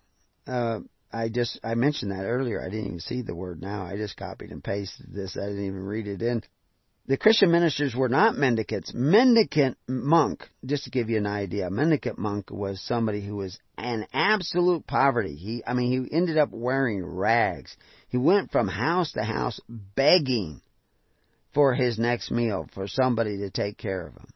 [0.48, 2.62] uh, I just I mentioned that earlier.
[2.62, 3.86] I didn't even see the word now.
[3.86, 5.36] I just copied and pasted this.
[5.36, 6.44] I didn't even read it in
[7.08, 8.92] the Christian ministers were not mendicants.
[8.94, 14.08] Mendicant monk, just to give you an idea, mendicant monk was somebody who was in
[14.12, 15.36] absolute poverty.
[15.36, 17.78] He, I mean, he ended up wearing rags.
[18.10, 20.62] He went from house to house begging
[21.54, 24.28] for his next meal, for somebody to take care of him.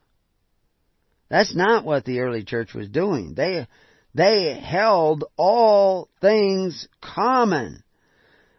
[1.28, 3.34] That's not what the early church was doing.
[3.34, 3.68] They,
[4.14, 7.84] they held all things common.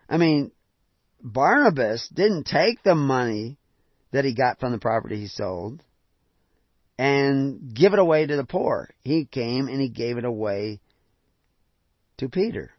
[0.09, 0.51] I mean,
[1.23, 3.57] Barnabas didn't take the money
[4.13, 5.83] that he got from the property he sold
[6.99, 8.91] and give it away to the poor.
[9.03, 10.81] He came and he gave it away
[12.19, 12.73] to Peter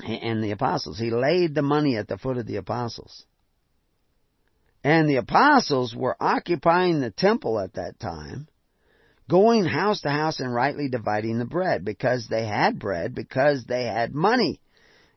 [0.00, 0.98] and the apostles.
[0.98, 3.24] He laid the money at the foot of the apostles.
[4.82, 8.48] And the apostles were occupying the temple at that time,
[9.28, 13.84] going house to house and rightly dividing the bread because they had bread, because they
[13.84, 14.60] had money.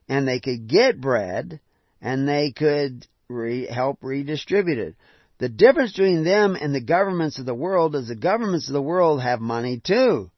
[0.09, 1.59] And they could get bread
[2.01, 4.95] and they could re- help redistribute it.
[5.41, 8.81] The difference between them and the governments of the world is the governments of the
[8.81, 10.29] world have money too.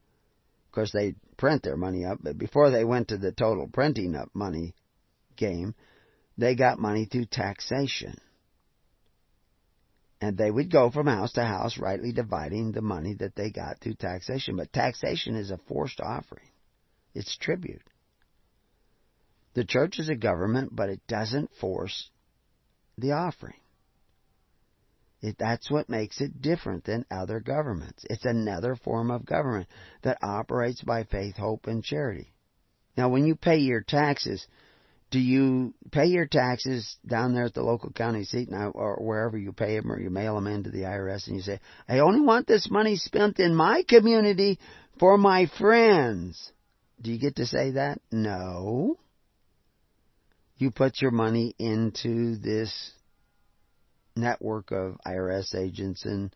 [0.68, 4.16] Of course, they print their money up, but before they went to the total printing
[4.16, 4.76] up money
[5.36, 5.76] game,
[6.38, 8.16] they got money through taxation.
[10.22, 13.82] And they would go from house to house, rightly dividing the money that they got
[13.82, 14.56] through taxation.
[14.56, 16.47] But taxation is a forced offering,
[17.14, 17.84] it's tribute.
[19.54, 22.10] The church is a government, but it doesn't force
[22.97, 23.56] the offering.
[25.32, 28.05] That's what makes it different than other governments.
[28.09, 29.67] It's another form of government
[30.01, 32.34] that operates by faith, hope, and charity.
[32.97, 34.45] Now, when you pay your taxes,
[35.11, 39.38] do you pay your taxes down there at the local county seat now, or wherever
[39.38, 42.21] you pay them, or you mail them into the IRS and you say, I only
[42.21, 44.59] want this money spent in my community
[44.99, 46.51] for my friends?
[47.01, 47.99] Do you get to say that?
[48.11, 48.97] No.
[50.57, 52.93] You put your money into this
[54.16, 56.34] network of IRS agents and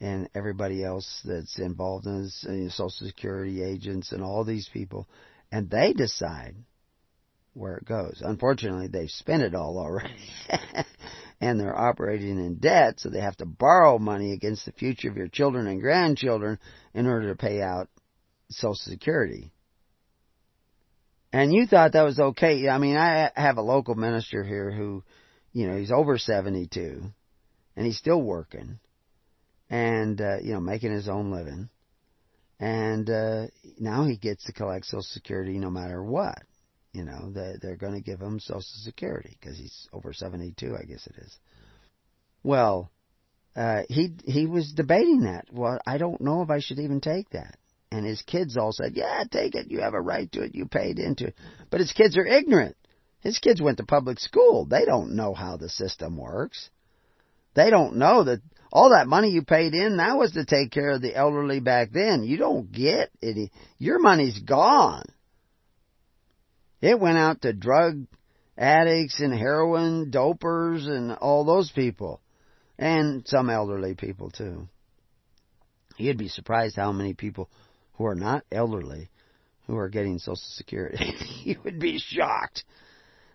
[0.00, 5.08] and everybody else that's involved in this, uh, Social Security agents and all these people,
[5.50, 6.54] and they decide
[7.52, 8.22] where it goes.
[8.24, 10.14] Unfortunately, they've spent it all already.
[11.40, 15.16] and they're operating in debt, so they have to borrow money against the future of
[15.16, 16.58] your children and grandchildren
[16.94, 17.88] in order to pay out
[18.50, 19.52] Social Security.
[21.32, 22.68] And you thought that was okay.
[22.68, 25.04] I mean, I have a local minister here who,
[25.52, 27.02] you know, he's over 72
[27.76, 28.78] and he's still working
[29.70, 31.68] and, uh, you know, making his own living.
[32.60, 33.46] And, uh,
[33.78, 36.42] now he gets to collect Social Security no matter what.
[36.92, 40.84] You know, they, they're going to give him Social Security because he's over 72, I
[40.84, 41.38] guess it is.
[42.42, 42.90] Well,
[43.58, 45.46] uh, he he was debating that.
[45.52, 47.58] Well, I don't know if I should even take that.
[47.90, 49.70] And his kids all said, "Yeah, take it.
[49.70, 50.54] You have a right to it.
[50.54, 51.34] You paid into it."
[51.68, 52.76] But his kids are ignorant.
[53.28, 54.64] His kids went to public school.
[54.64, 56.70] They don't know how the system works.
[57.52, 58.40] They don't know that
[58.72, 61.90] all that money you paid in that was to take care of the elderly back
[61.92, 62.24] then.
[62.24, 63.50] You don't get it.
[63.76, 65.04] Your money's gone.
[66.80, 68.06] It went out to drug
[68.56, 72.22] addicts and heroin dopers and all those people.
[72.78, 74.70] And some elderly people too.
[75.98, 77.50] You'd be surprised how many people
[77.98, 79.10] who are not elderly
[79.66, 81.12] who are getting Social Security.
[81.44, 82.64] you would be shocked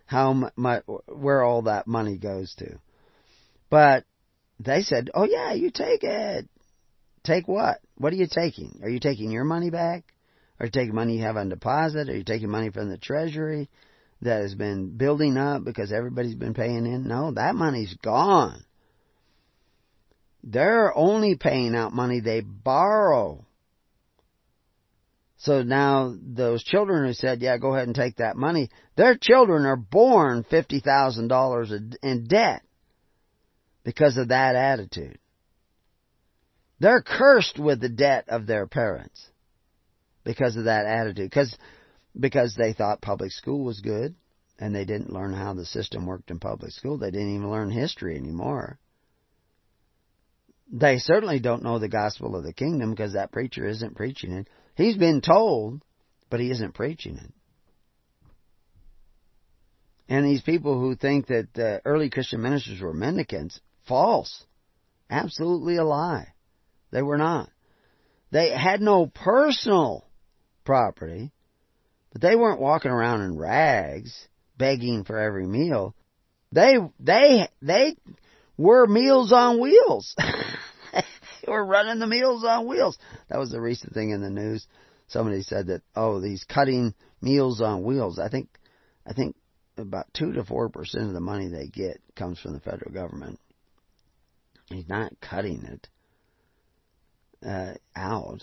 [0.06, 2.78] how much, where all that money goes to.
[3.70, 4.04] But
[4.60, 6.48] they said, "Oh yeah, you take it.
[7.24, 7.80] Take what?
[7.96, 8.80] What are you taking?
[8.82, 10.04] Are you taking your money back?
[10.60, 12.08] Are you taking money you have on deposit?
[12.08, 13.68] Are you taking money from the treasury
[14.22, 17.08] that has been building up because everybody's been paying in?
[17.08, 18.64] No, that money's gone.
[20.42, 23.46] They're only paying out money they borrow.
[25.44, 29.66] So now those children who said, yeah, go ahead and take that money, their children
[29.66, 32.62] are born $50,000 in debt
[33.84, 35.18] because of that attitude.
[36.80, 39.28] They're cursed with the debt of their parents
[40.24, 41.28] because of that attitude.
[41.28, 41.54] Because
[42.18, 44.14] because they thought public school was good,
[44.58, 46.96] and they didn't learn how the system worked in public school.
[46.96, 48.78] They didn't even learn history anymore.
[50.72, 54.48] They certainly don't know the gospel of the kingdom because that preacher isn't preaching it.
[54.76, 55.82] He's been told,
[56.30, 57.32] but he isn't preaching it.
[60.08, 64.44] And these people who think that uh, early Christian ministers were mendicants, false.
[65.08, 66.28] Absolutely a lie.
[66.90, 67.50] They were not.
[68.30, 70.04] They had no personal
[70.64, 71.32] property,
[72.12, 75.94] but they weren't walking around in rags begging for every meal.
[76.52, 77.96] They they they
[78.56, 80.14] were meals on wheels.
[81.44, 82.98] they were running the meals on wheels.
[83.28, 84.66] That was the recent thing in the news.
[85.08, 88.18] Somebody said that oh these cutting meals on wheels.
[88.18, 88.48] I think
[89.06, 89.36] I think
[89.76, 93.38] about two to four percent of the money they get comes from the federal government.
[94.70, 95.88] He's not cutting it
[97.46, 98.40] uh, out.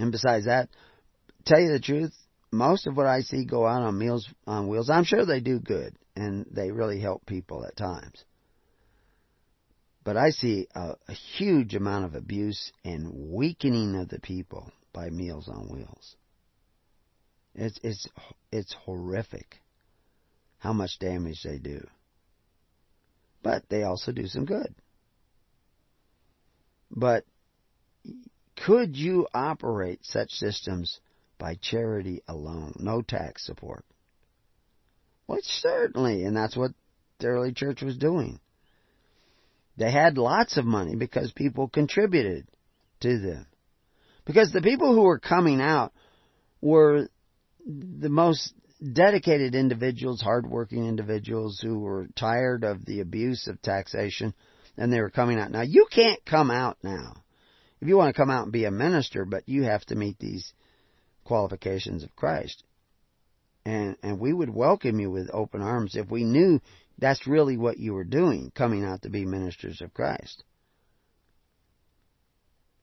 [0.00, 0.68] And besides that,
[1.44, 2.14] tell you the truth,
[2.50, 5.58] most of what I see go out on Meals on Wheels, I'm sure they do
[5.58, 8.24] good and they really help people at times.
[10.08, 15.10] But I see a, a huge amount of abuse and weakening of the people by
[15.10, 16.16] Meals on Wheels.
[17.54, 18.08] It's it's
[18.50, 19.60] it's horrific
[20.60, 21.86] how much damage they do.
[23.42, 24.74] But they also do some good.
[26.90, 27.26] But
[28.56, 31.00] could you operate such systems
[31.36, 33.84] by charity alone, no tax support?
[35.26, 36.70] Well, certainly, and that's what
[37.18, 38.40] the early church was doing.
[39.78, 42.46] They had lots of money because people contributed
[43.00, 43.46] to them.
[44.24, 45.92] Because the people who were coming out
[46.60, 47.08] were
[47.64, 48.52] the most
[48.92, 54.34] dedicated individuals, hardworking individuals who were tired of the abuse of taxation
[54.76, 55.52] and they were coming out.
[55.52, 57.22] Now, you can't come out now
[57.80, 60.18] if you want to come out and be a minister, but you have to meet
[60.18, 60.52] these
[61.24, 62.64] qualifications of Christ.
[63.64, 66.60] And, and we would welcome you with open arms if we knew
[66.98, 70.42] that's really what you were doing, coming out to be ministers of Christ.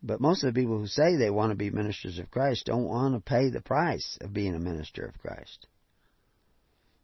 [0.02, 2.86] But most of the people who say they want to be ministers of Christ don't
[2.86, 5.68] want to pay the price of being a minister of Christ.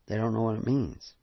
[0.08, 1.14] They don't know what it means.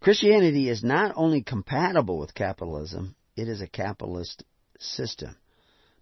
[0.00, 4.44] Christianity is not only compatible with capitalism, it is a capitalist
[4.78, 5.36] system.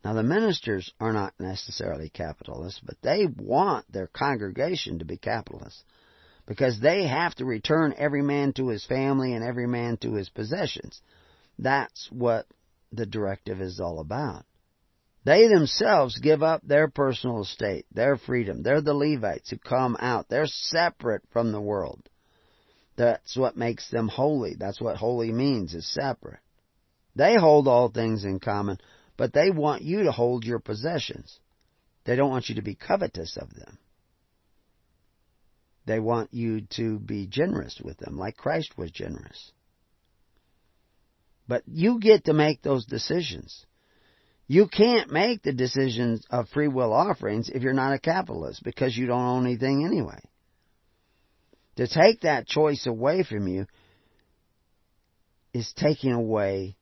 [0.04, 5.82] Now, the ministers are not necessarily capitalists, but they want their congregation to be capitalists
[6.46, 10.28] because they have to return every man to his family and every man to his
[10.28, 11.00] possessions.
[11.58, 12.46] That's what
[12.92, 14.44] the directive is all about.
[15.24, 18.62] They themselves give up their personal estate, their freedom.
[18.62, 20.28] They're the Levites who come out.
[20.28, 22.08] They're separate from the world.
[22.96, 24.54] That's what makes them holy.
[24.54, 26.38] That's what holy means, is separate.
[27.16, 28.78] They hold all things in common,
[29.16, 31.40] but they want you to hold your possessions.
[32.04, 33.78] They don't want you to be covetous of them.
[35.86, 39.52] They want you to be generous with them, like Christ was generous.
[41.48, 43.64] But you get to make those decisions.
[44.48, 48.96] You can't make the decisions of free will offerings if you're not a capitalist because
[48.96, 50.20] you don't own anything anyway.
[51.76, 53.66] To take that choice away from you
[55.52, 56.76] is taking away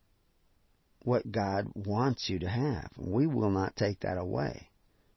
[1.02, 2.90] what God wants you to have.
[2.96, 4.68] We will not take that away.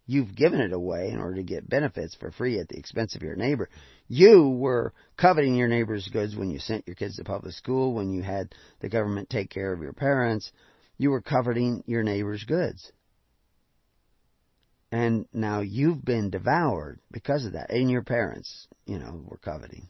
[0.09, 3.21] You've given it away in order to get benefits for free at the expense of
[3.21, 3.69] your neighbor.
[4.07, 8.09] You were coveting your neighbor's goods when you sent your kids to public school, when
[8.09, 10.51] you had the government take care of your parents,
[10.97, 12.89] you were coveting your neighbor's goods.
[14.93, 17.69] And now you've been devoured because of that.
[17.69, 19.89] And your parents, you know, were coveting.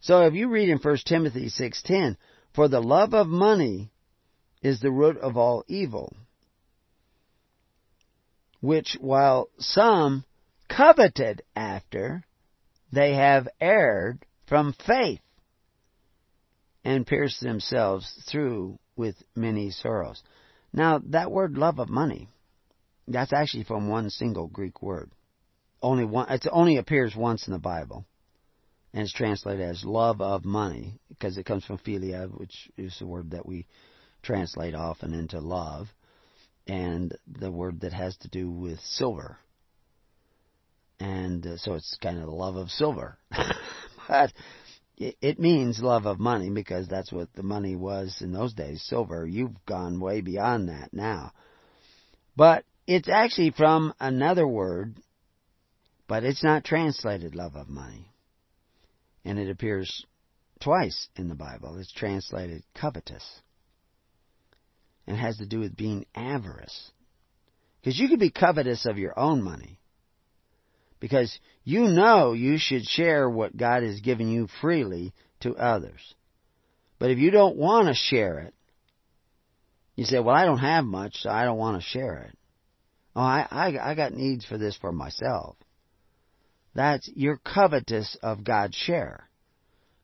[0.00, 2.16] So if you read in 1 Timothy 6:10,
[2.52, 3.92] for the love of money
[4.60, 6.16] is the root of all evil,
[8.64, 10.24] which while some
[10.70, 12.24] coveted after,
[12.90, 15.20] they have erred from faith
[16.82, 20.22] and pierced themselves through with many sorrows.
[20.72, 22.30] Now, that word love of money,
[23.06, 25.10] that's actually from one single Greek word.
[25.82, 28.06] Only one, it only appears once in the Bible.
[28.94, 33.06] And it's translated as love of money, because it comes from philia, which is the
[33.06, 33.66] word that we
[34.22, 35.88] translate often into love,
[36.66, 39.38] and the word that has to do with silver.
[41.00, 43.18] And uh, so it's kind of the love of silver.
[44.08, 44.32] but
[44.96, 49.26] it means love of money because that's what the money was in those days, silver.
[49.26, 51.32] You've gone way beyond that now.
[52.36, 55.00] But it's actually from another word,
[56.06, 58.12] but it's not translated love of money.
[59.24, 60.04] And it appears
[60.60, 61.76] twice in the Bible.
[61.78, 63.24] It's translated covetous.
[65.06, 66.90] And has to do with being avarice.
[67.80, 69.78] Because you can be covetous of your own money
[71.04, 76.14] because you know you should share what God has given you freely to others.
[76.98, 78.54] But if you don't want to share it,
[79.96, 82.38] you say, well, I don't have much, so I don't want to share it.
[83.14, 85.56] Oh, I, I, I got needs for this for myself.
[86.74, 89.28] That's, you're covetous of God's share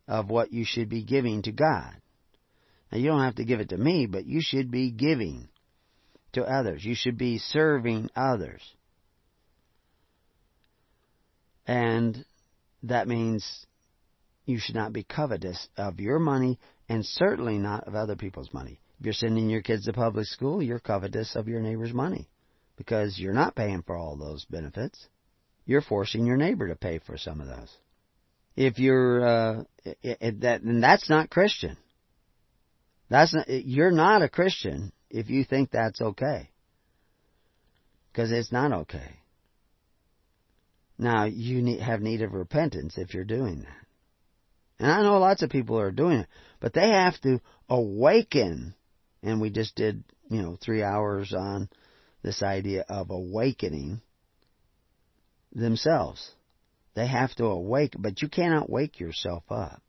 [0.07, 1.94] of what you should be giving to God.
[2.91, 5.49] Now, you don't have to give it to me, but you should be giving
[6.32, 6.84] to others.
[6.84, 8.62] You should be serving others.
[11.66, 12.24] And
[12.82, 13.66] that means
[14.45, 18.80] you should not be covetous of your money and certainly not of other people's money.
[18.99, 22.28] If you're sending your kids to public school, you're covetous of your neighbor's money
[22.76, 25.07] because you're not paying for all those benefits.
[25.64, 27.70] You're forcing your neighbor to pay for some of those.
[28.57, 31.76] If you're uh, that, and that's not Christian.
[33.11, 36.48] That's not, you're not a Christian if you think that's okay,
[38.12, 39.16] because it's not okay.
[40.96, 43.86] Now, you need, have need of repentance if you're doing that.
[44.78, 46.28] And I know lots of people are doing it,
[46.61, 48.74] but they have to awaken.
[49.22, 51.68] And we just did, you know, three hours on
[52.22, 54.02] this idea of awakening
[55.52, 56.30] themselves.
[56.94, 59.82] They have to awake, but you cannot wake yourself up.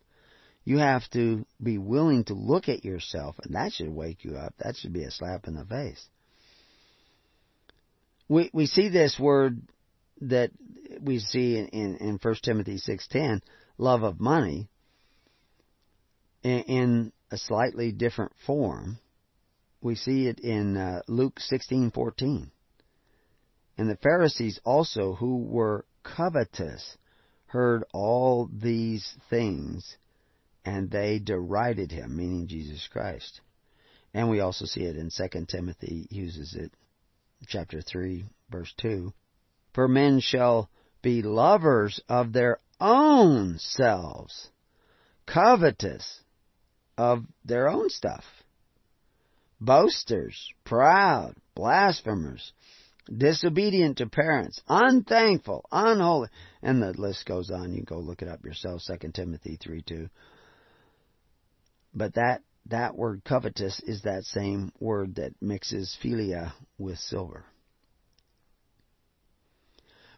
[0.63, 4.53] You have to be willing to look at yourself, and that should wake you up.
[4.59, 6.05] That should be a slap in the face.
[8.27, 9.61] We we see this word
[10.21, 10.51] that
[11.01, 13.41] we see in, in, in 1 Timothy 6.10,
[13.77, 14.69] love of money,
[16.43, 18.99] in, in, a slightly different form.
[19.81, 22.49] We see it in uh, Luke 16.14.
[23.77, 26.97] And the Pharisees also, who were covetous,
[27.45, 29.95] heard all these things,
[30.65, 33.41] and they derided him, meaning Jesus Christ.
[34.13, 36.71] And we also see it in 2 Timothy, uses it,
[37.47, 39.13] chapter 3, verse 2.
[39.73, 40.69] For men shall
[41.01, 44.49] be lovers of their own selves,
[45.25, 46.21] covetous
[46.97, 48.25] of their own stuff,
[49.59, 52.51] boasters, proud, blasphemers,
[53.15, 56.29] disobedient to parents, unthankful, unholy,
[56.61, 57.73] and the list goes on.
[57.73, 60.09] You go look it up yourself, 2 Timothy 3 2.
[61.93, 67.45] But that, that word covetous is that same word that mixes philia with silver.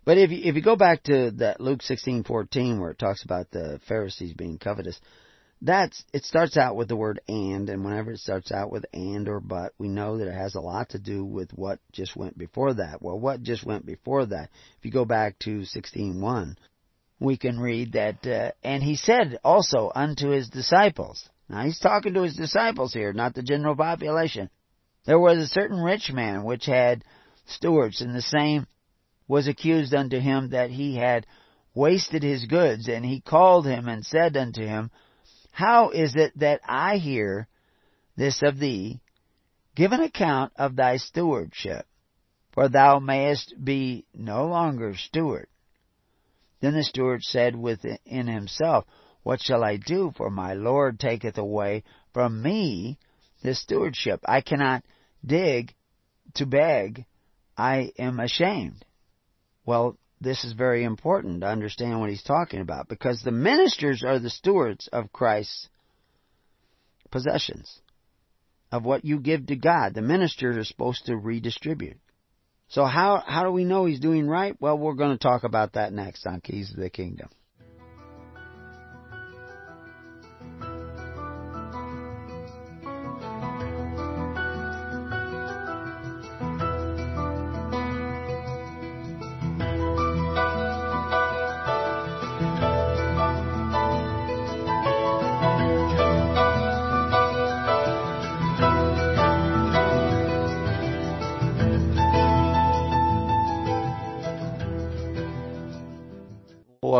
[0.05, 3.51] But if you, if you go back to that Luke 16:14 where it talks about
[3.51, 4.99] the Pharisees being covetous,
[5.63, 9.29] that's it starts out with the word and and whenever it starts out with and
[9.29, 12.37] or but we know that it has a lot to do with what just went
[12.37, 16.57] before that well what just went before that if you go back to 16:1
[17.21, 22.13] we can read that uh, and he said also unto his disciples now he's talking
[22.13, 24.49] to his disciples here not the general population
[25.05, 27.03] there was a certain rich man which had
[27.45, 28.67] stewards and the same
[29.27, 31.25] was accused unto him that he had
[31.73, 34.91] wasted his goods and he called him and said unto him
[35.53, 37.47] how is it that I hear
[38.17, 39.01] this of thee?
[39.75, 41.85] Give an account of thy stewardship,
[42.53, 45.47] for thou mayest be no longer steward.
[46.59, 48.85] Then the steward said within himself,
[49.23, 50.13] What shall I do?
[50.15, 52.97] For my Lord taketh away from me
[53.41, 54.21] the stewardship.
[54.25, 54.83] I cannot
[55.25, 55.73] dig
[56.35, 57.05] to beg.
[57.57, 58.85] I am ashamed.
[59.65, 64.19] Well, this is very important to understand what he's talking about because the ministers are
[64.19, 65.69] the stewards of Christ's
[67.11, 67.79] possessions,
[68.71, 69.93] of what you give to God.
[69.93, 71.97] The ministers are supposed to redistribute.
[72.69, 74.55] So how, how do we know he's doing right?
[74.59, 77.29] Well, we're going to talk about that next on Keys of the Kingdom.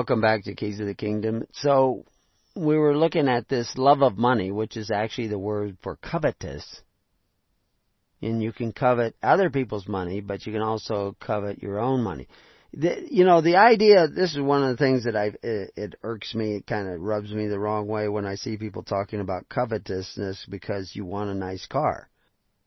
[0.04, 1.48] Welcome back to Keys of the Kingdom.
[1.54, 2.04] So,
[2.58, 6.82] we were looking at this love of money, which is actually the word for covetous.
[8.22, 12.28] And you can covet other people's money, but you can also covet your own money.
[12.74, 15.96] The, you know, the idea, this is one of the things that I, it, it
[16.04, 19.22] irks me, it kind of rubs me the wrong way when I see people talking
[19.22, 22.10] about covetousness because you want a nice car.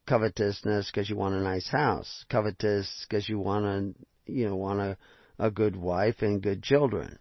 [0.06, 2.24] Covetousness because you want a nice house.
[2.30, 4.96] Covetous because you want to, you know, want a,
[5.38, 7.18] a good wife and good children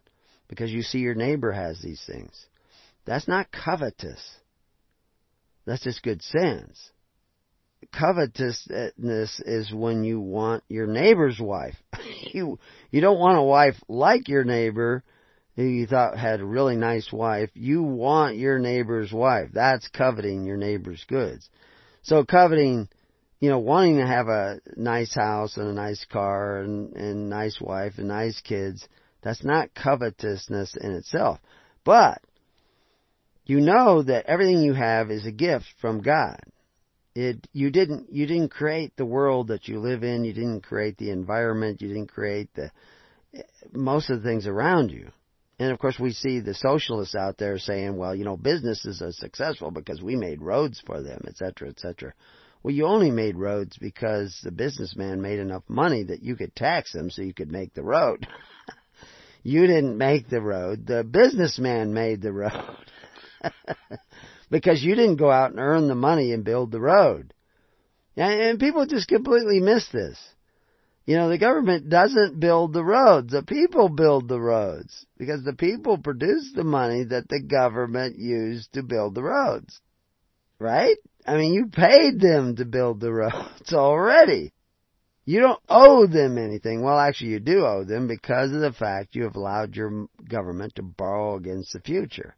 [0.47, 2.33] because you see your neighbor has these things.
[3.05, 4.21] That's not covetous.
[5.65, 6.91] That's just good sense.
[7.91, 11.75] Covetousness is when you want your neighbor's wife.
[12.33, 15.03] you you don't want a wife like your neighbor
[15.55, 17.49] who you thought had a really nice wife.
[17.53, 19.49] You want your neighbor's wife.
[19.53, 21.47] That's coveting your neighbor's goods.
[22.01, 22.89] So coveting
[23.39, 27.59] you know, wanting to have a nice house and a nice car and, and nice
[27.59, 28.87] wife and nice kids,
[29.25, 31.39] that's not covetousness in itself.
[31.83, 32.21] But
[33.43, 36.39] you know that everything you have is a gift from God.
[37.15, 40.97] It you didn't you didn't create the world that you live in, you didn't create
[40.97, 42.69] the environment, you didn't create the
[43.73, 45.09] most of the things around you.
[45.57, 49.11] And of course we see the socialists out there saying, well, you know, businesses are
[49.11, 52.13] successful because we made roads for them, etc., etc.
[52.61, 56.93] Well, you only made roads because the businessman made enough money that you could tax
[56.93, 58.27] them so you could make the road.
[59.45, 60.87] you didn't make the road.
[60.87, 62.77] The businessman made the road.
[64.49, 67.31] because you didn't go out and earn the money and build the road.
[68.17, 70.17] And people just completely miss this.
[71.05, 73.31] You know, the government doesn't build the roads.
[73.31, 75.05] The people build the roads.
[75.15, 79.79] Because the people produce the money that the government used to build the roads.
[80.57, 80.97] Right?
[81.27, 84.53] I mean, you paid them to build the roads already.
[85.25, 86.83] You don't owe them anything.
[86.83, 90.75] Well, actually, you do owe them because of the fact you have allowed your government
[90.75, 92.35] to borrow against the future,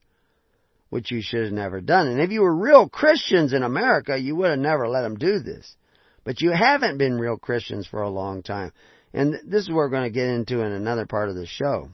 [0.89, 2.07] which you should have never done.
[2.07, 5.39] And if you were real Christians in America, you would have never let them do
[5.39, 5.75] this.
[6.23, 8.71] But you haven't been real Christians for a long time.
[9.13, 11.89] And this is what we're going to get into in another part of the show,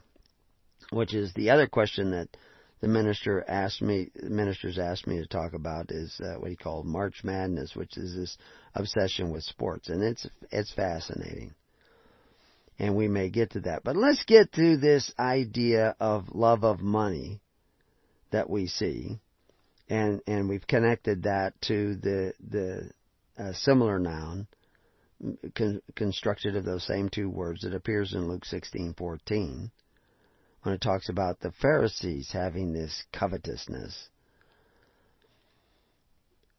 [0.92, 2.30] which is the other question that
[2.84, 6.86] the minister asked me, ministers asked me to talk about is uh, what he called
[6.86, 8.38] March Madness, which is this
[8.76, 11.54] obsession with sports, and it's it's fascinating.
[12.78, 16.82] And we may get to that, but let's get to this idea of love of
[16.82, 17.40] money
[18.32, 19.18] that we see,
[19.88, 22.92] and and we've connected that to the the
[23.42, 24.46] uh, similar noun
[25.56, 27.64] con- constructed of those same two words.
[27.64, 29.72] It appears in Luke 16:14
[30.64, 34.10] when it talks about the Pharisees having this covetousness.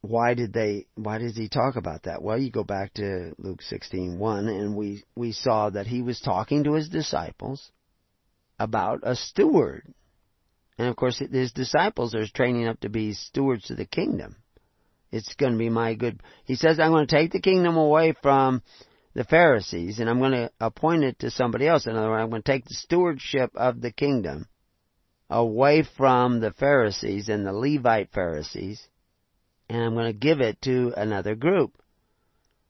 [0.02, 2.22] Why did they why does he talk about that?
[2.22, 6.64] Well, you go back to Luke 16:1 and we we saw that he was talking
[6.64, 7.70] to his disciples
[8.58, 9.94] about a steward.
[10.76, 14.36] And of course his disciples are training up to be stewards of the kingdom.
[15.10, 16.20] It's going to be my good.
[16.44, 18.62] He says, I'm going to take the kingdom away from
[19.14, 21.86] the Pharisees and I'm going to appoint it to somebody else.
[21.86, 24.48] In other words, I'm going to take the stewardship of the kingdom
[25.30, 28.86] away from the Pharisees and the Levite Pharisees
[29.68, 31.80] and I'm going to give it to another group,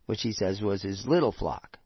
[0.06, 1.78] which he says was his little flock.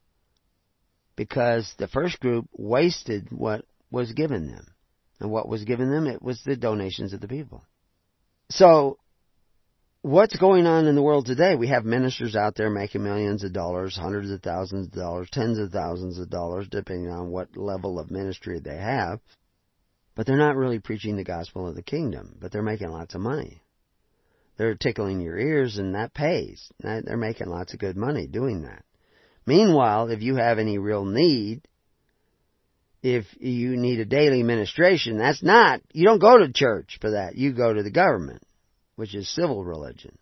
[1.16, 4.66] Because the first group wasted what was given them.
[5.20, 6.06] And what was given them?
[6.06, 7.64] It was the donations of the people.
[8.50, 8.98] So,
[10.08, 11.54] what's going on in the world today?
[11.54, 15.58] We have ministers out there making millions of dollars, hundreds of thousands of dollars, tens
[15.58, 19.20] of thousands of dollars, depending on what level of ministry they have.
[20.14, 23.20] But they're not really preaching the gospel of the kingdom, but they're making lots of
[23.20, 23.60] money.
[24.56, 26.70] They're tickling your ears and that pays.
[26.80, 28.84] They're making lots of good money doing that.
[29.46, 31.60] Meanwhile, if you have any real need,
[33.02, 37.36] if you need a daily ministration, that's not, you don't go to church for that.
[37.36, 38.42] You go to the government
[38.98, 40.18] which is civil religion.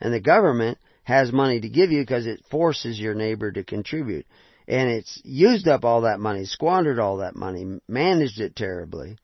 [0.00, 4.24] And the government has money to give you because it forces your neighbor to contribute.
[4.68, 9.16] And it's used up all that money, squandered all that money, managed it terribly.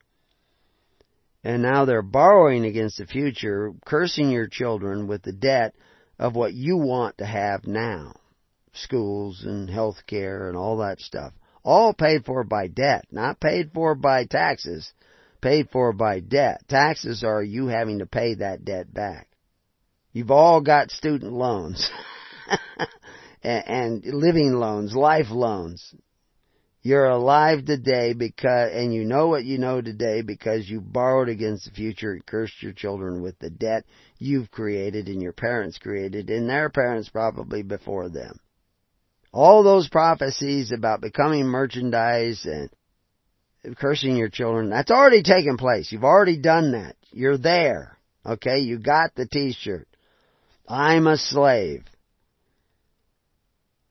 [1.41, 5.73] And now they're borrowing against the future, cursing your children with the debt
[6.19, 8.13] of what you want to have now.
[8.73, 11.31] Schools and health care and all that stuff.
[11.63, 14.91] All paid for by debt, not paid for by taxes,
[15.41, 16.61] paid for by debt.
[16.67, 19.27] Taxes are you having to pay that debt back.
[20.11, 21.89] You've all got student loans
[23.43, 25.93] and, living loans, life loans.
[26.81, 31.65] You're alive today because, and you know what you know today because you borrowed against
[31.65, 33.83] the future and cursed your children with the debt
[34.17, 38.39] you've created and your parents created and their parents probably before them.
[39.31, 42.69] All those prophecies about becoming merchandise and
[43.77, 45.91] cursing your children, that's already taken place.
[45.91, 46.95] You've already done that.
[47.11, 47.97] You're there.
[48.25, 48.59] Okay?
[48.59, 49.87] You got the t-shirt.
[50.67, 51.83] I'm a slave.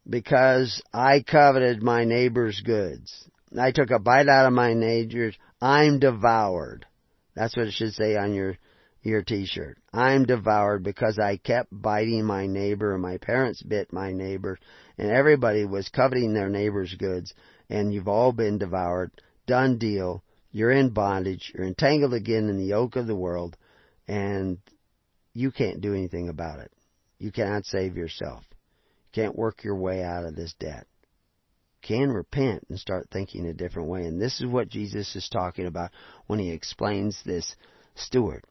[0.08, 3.28] Because I coveted my neighbor's goods.
[3.58, 5.36] I took a bite out of my neighbor's.
[5.60, 6.86] I'm devoured.
[7.34, 8.56] That's what it should say on your
[9.02, 9.78] your t-shirt.
[9.92, 14.58] I'm devoured because I kept biting my neighbor and my parents bit my neighbor
[14.98, 17.32] and everybody was coveting their neighbor's goods
[17.70, 19.12] and you've all been devoured
[19.48, 20.22] done deal.
[20.52, 21.52] You're in bondage.
[21.52, 23.56] You're entangled again in the yoke of the world,
[24.06, 24.58] and
[25.34, 26.70] you can't do anything about it.
[27.18, 28.44] You cannot save yourself.
[28.50, 30.86] You can't work your way out of this debt.
[31.82, 34.04] You can repent and start thinking a different way.
[34.04, 35.90] And this is what Jesus is talking about
[36.26, 37.56] when he explains this
[37.96, 38.44] steward.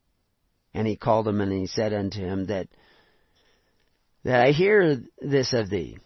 [0.73, 2.67] And he called him and he said unto him that
[4.23, 5.97] that I hear this of thee.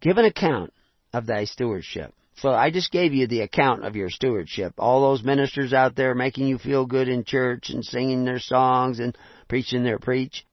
[0.00, 0.74] Give an account
[1.12, 2.12] of thy stewardship.
[2.36, 4.74] So I just gave you the account of your stewardship.
[4.78, 8.98] All those ministers out there making you feel good in church and singing their songs
[8.98, 9.16] and
[9.48, 10.44] preaching their preach.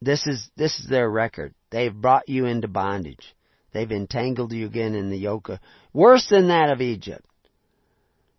[0.00, 1.54] This is, this is their record.
[1.70, 3.36] They've brought you into bondage.
[3.72, 5.58] They've entangled you again in the yoke of,
[5.92, 7.24] worse than that of Egypt.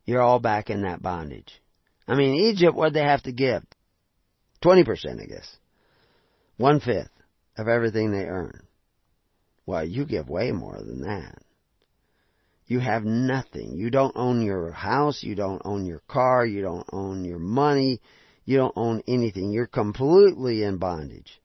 [0.05, 1.61] You're all back in that bondage.
[2.07, 3.63] I mean, Egypt, what'd they have to give?
[4.63, 5.57] 20%, I guess.
[6.57, 7.09] One fifth
[7.57, 8.67] of everything they earn.
[9.65, 11.41] Well, you give way more than that.
[12.73, 13.77] You have nothing.
[13.77, 15.21] You don't own your house.
[15.21, 16.43] You don't own your car.
[16.43, 18.01] You don't own your money.
[18.45, 19.51] You don't own anything.
[19.51, 21.39] You're completely in bondage.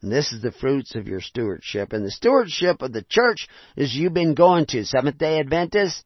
[0.00, 1.92] And this is the fruits of your stewardship.
[1.92, 3.46] And the stewardship of the church
[3.76, 6.02] is you've been going to Seventh day Adventist,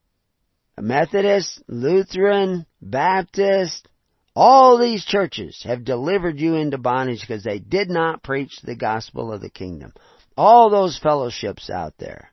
[0.77, 3.87] Methodist, Lutheran, Baptist.
[4.35, 9.33] All these churches have delivered you into bondage because they did not preach the gospel
[9.33, 9.93] of the kingdom.
[10.37, 12.33] All those fellowships out there.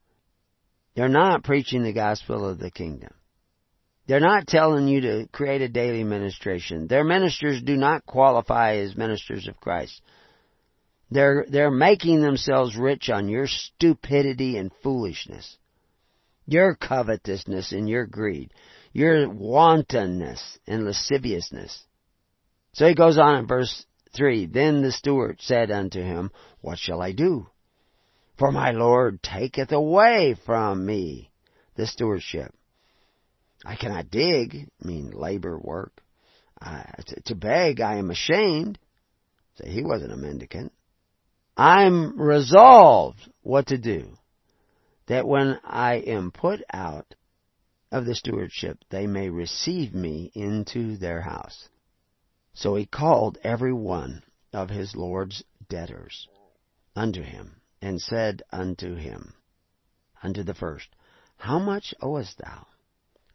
[0.97, 3.11] They're not preaching the gospel of the kingdom.
[4.07, 6.87] They're not telling you to create a daily ministration.
[6.87, 10.01] Their ministers do not qualify as ministers of Christ.
[11.11, 15.57] They're, they're making themselves rich on your stupidity and foolishness.
[16.47, 18.51] Your covetousness and your greed.
[18.91, 21.79] Your wantonness and lasciviousness.
[22.73, 23.85] So he goes on in verse
[24.15, 24.47] 3.
[24.47, 26.31] Then the steward said unto him,
[26.61, 27.51] What shall I do?
[28.37, 31.31] For my Lord taketh away from me
[31.75, 32.53] the stewardship.
[33.65, 36.01] I cannot dig, mean labor work.
[36.61, 38.77] to, to, beg, I am ashamed.
[39.55, 40.71] Say, he wasn't a mendicant.
[41.55, 44.17] I'm resolved what to do,
[45.07, 47.15] that when I am put out
[47.91, 51.69] of the stewardship, they may receive me into their house.
[52.53, 54.23] So he called every one
[54.53, 56.27] of his Lord's debtors
[56.95, 59.33] unto him, and said unto him,
[60.21, 60.87] unto the first,
[61.37, 62.67] How much owest thou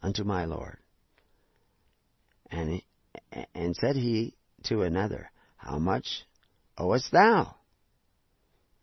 [0.03, 0.79] unto my Lord?
[2.51, 2.83] And,
[3.55, 4.35] and said he
[4.65, 6.25] to another, How much
[6.77, 7.57] owest thou?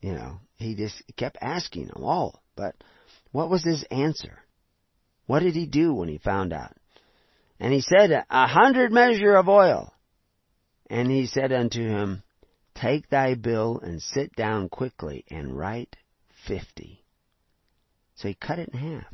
[0.01, 2.41] You know, he just kept asking them all.
[2.55, 2.75] But
[3.31, 4.39] what was his answer?
[5.27, 6.75] What did he do when he found out?
[7.59, 9.93] And he said, A hundred measure of oil.
[10.89, 12.23] And he said unto him,
[12.81, 15.97] Take thy bill and sit down quickly and write
[16.47, 17.03] fifty.
[18.15, 19.13] So he cut it in half.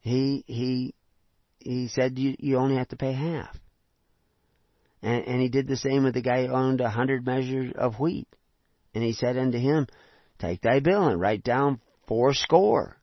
[0.00, 0.94] He he
[1.58, 3.56] he said you you only have to pay half.
[5.02, 7.98] And and he did the same with the guy who owned a hundred measures of
[7.98, 8.28] wheat.
[8.94, 9.86] And he said unto him,
[10.38, 12.98] Take thy bill and write down four score.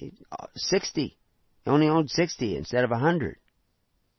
[0.00, 1.18] Uh, sixty.
[1.64, 3.36] He only owned sixty instead of a hundred.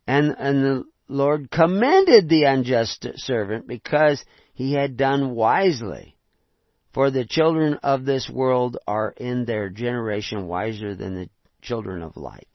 [0.06, 6.16] And and the Lord commended the unjust servant because he had done wisely.
[6.94, 11.30] For the children of this world are in their generation wiser than the
[11.62, 12.48] children of light.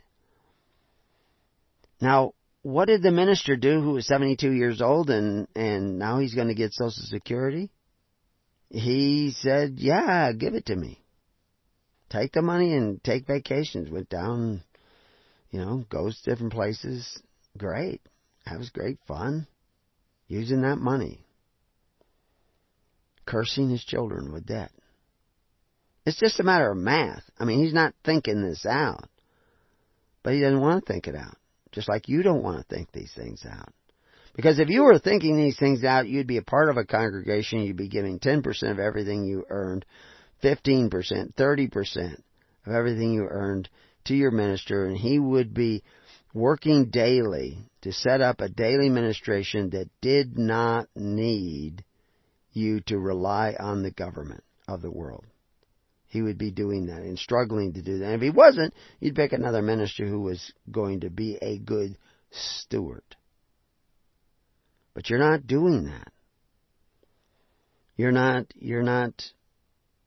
[2.01, 2.33] Now,
[2.63, 6.49] what did the minister do who was 72 years old and, and now he's going
[6.49, 7.71] to get Social Security?
[8.71, 11.03] He said, yeah, give it to me.
[12.09, 13.91] Take the money and take vacations.
[13.91, 14.63] Went down,
[15.51, 17.21] you know, goes to different places.
[17.57, 18.01] Great.
[18.47, 19.47] That was great fun.
[20.29, 21.25] Using that money.
[23.27, 24.73] Cursing his children with debt.
[26.07, 27.25] It's just a matter of math.
[27.39, 29.09] I mean, he's not thinking this out.
[30.23, 31.37] But he doesn't want to think it out.
[31.73, 33.73] Just like you don't want to think these things out.
[34.35, 37.61] Because if you were thinking these things out, you'd be a part of a congregation,
[37.61, 39.85] you'd be giving 10% of everything you earned,
[40.43, 40.91] 15%,
[41.35, 42.23] 30%
[42.67, 43.69] of everything you earned
[44.05, 45.83] to your minister, and he would be
[46.33, 51.85] working daily to set up a daily ministration that did not need
[52.53, 55.25] you to rely on the government of the world.
[56.09, 58.07] He would be doing that and struggling to do that.
[58.07, 61.97] And if he wasn't, you'd pick another minister who was going to be a good
[62.31, 63.05] steward.
[64.93, 66.13] But you're not doing that.
[67.97, 69.13] You're not, you're not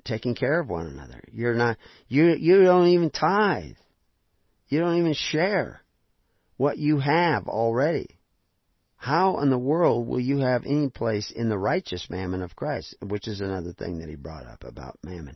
[0.03, 1.21] taking care of one another.
[1.32, 1.78] You're not,
[2.09, 3.78] you, you don't even tithe.
[4.67, 5.82] You don't even share
[6.57, 8.19] what you have already.
[8.97, 12.95] How in the world will you have any place in the righteous mammon of Christ?
[13.01, 15.35] Which is another thing that he brought up about mammon.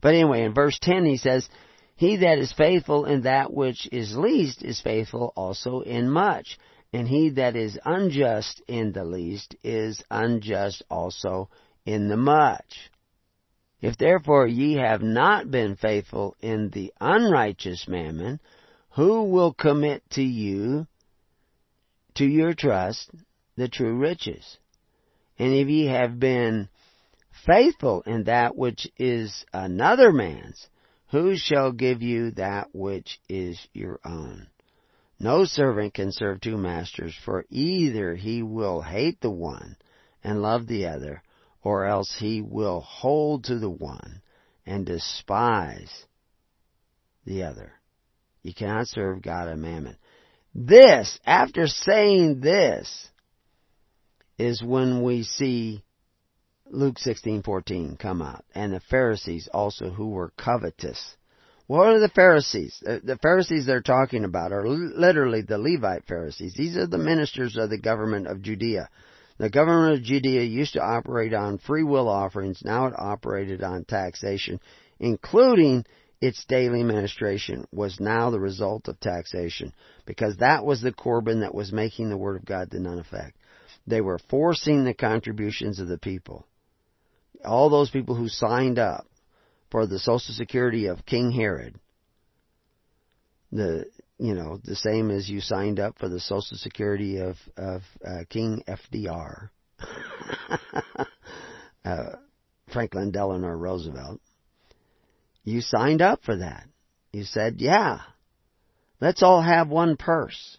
[0.00, 1.48] But anyway, in verse 10 he says,
[1.96, 6.58] He that is faithful in that which is least is faithful also in much.
[6.92, 11.50] And he that is unjust in the least is unjust also
[11.84, 12.90] in the much.
[13.80, 18.40] If therefore ye have not been faithful in the unrighteous mammon,
[18.98, 20.84] who will commit to you,
[22.14, 23.08] to your trust,
[23.56, 24.58] the true riches?
[25.38, 26.68] And if ye have been
[27.46, 30.66] faithful in that which is another man's,
[31.12, 34.48] who shall give you that which is your own?
[35.20, 39.76] No servant can serve two masters, for either he will hate the one
[40.24, 41.22] and love the other,
[41.62, 44.22] or else he will hold to the one
[44.66, 46.04] and despise
[47.24, 47.77] the other.
[48.42, 49.96] You cannot serve God and mammon.
[50.54, 53.08] This, after saying this,
[54.38, 55.82] is when we see
[56.70, 61.16] Luke 16:14 come out, and the Pharisees also who were covetous.
[61.66, 62.82] What are the Pharisees?
[62.86, 66.54] Uh, the Pharisees they're talking about are literally the Levite Pharisees.
[66.54, 68.88] These are the ministers of the government of Judea.
[69.38, 72.62] The government of Judea used to operate on free will offerings.
[72.64, 74.60] Now it operated on taxation,
[74.98, 75.84] including
[76.20, 79.72] its daily ministration was now the result of taxation
[80.04, 83.36] because that was the Corban that was making the Word of God to none effect.
[83.86, 86.46] They were forcing the contributions of the people.
[87.44, 89.06] All those people who signed up
[89.70, 91.76] for the Social Security of King Herod,
[93.52, 93.86] the
[94.18, 98.24] you know the same as you signed up for the Social Security of of uh,
[98.28, 99.50] King FDR,
[101.84, 102.04] uh,
[102.72, 104.20] Franklin Delano Roosevelt.
[105.48, 106.66] You signed up for that.
[107.10, 108.00] You said, yeah,
[109.00, 110.58] let's all have one purse.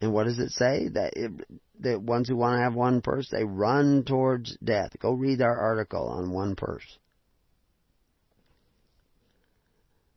[0.00, 0.88] And what does it say?
[0.88, 1.30] That it,
[1.78, 4.92] the ones who want to have one purse, they run towards death.
[4.98, 6.86] Go read our article on one purse.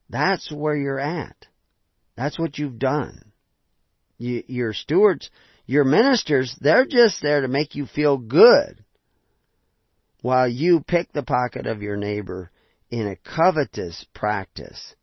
[0.09, 1.36] That's where you're at.
[2.15, 3.34] That's what you've done.
[4.17, 5.30] You, your stewards,
[5.65, 8.86] your ministers, they're just there to make you feel good
[10.21, 12.51] while you pick the pocket of your neighbor
[12.89, 14.95] in a covetous practice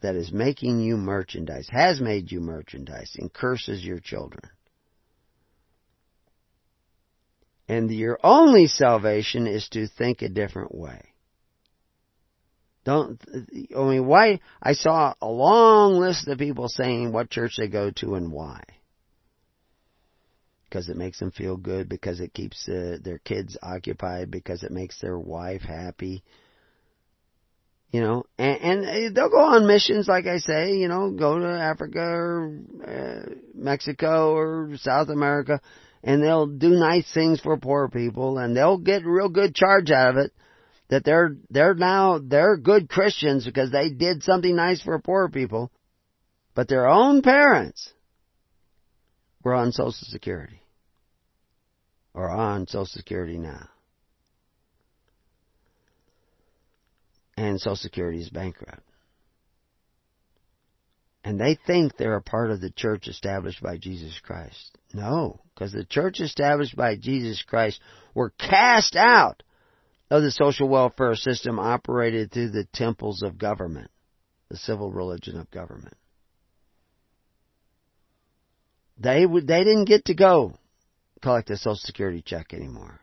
[0.00, 4.42] that is making you merchandise, has made you merchandise, and curses your children.
[7.68, 11.12] And your only salvation is to think a different way.
[12.84, 13.20] Don't,
[13.76, 14.40] I mean, why?
[14.60, 18.62] I saw a long list of people saying what church they go to and why.
[20.64, 24.72] Because it makes them feel good, because it keeps uh, their kids occupied, because it
[24.72, 26.24] makes their wife happy.
[27.92, 31.46] You know, and, and they'll go on missions, like I say, you know, go to
[31.46, 35.60] Africa or uh, Mexico or South America,
[36.02, 40.12] and they'll do nice things for poor people, and they'll get real good charge out
[40.12, 40.32] of it
[40.92, 45.72] that they're they're now they're good Christians because they did something nice for poor people,
[46.54, 47.92] but their own parents
[49.42, 50.62] were on Social Security
[52.12, 53.68] or on Social Security now.
[57.36, 58.82] And Social Security is bankrupt.
[61.24, 64.76] And they think they're a part of the church established by Jesus Christ.
[64.92, 67.80] No, because the church established by Jesus Christ
[68.12, 69.42] were cast out
[70.10, 73.90] of the social welfare system operated through the temples of government,
[74.50, 75.96] the civil religion of government.
[78.98, 80.54] They they didn't get to go
[81.22, 83.00] collect a social security check anymore.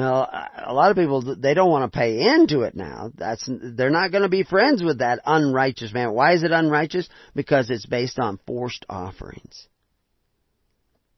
[0.00, 0.28] Know,
[0.58, 3.10] a lot of people they don't want to pay into it now.
[3.14, 6.12] That's they're not going to be friends with that unrighteous man.
[6.12, 7.08] Why is it unrighteous?
[7.34, 9.68] Because it's based on forced offerings,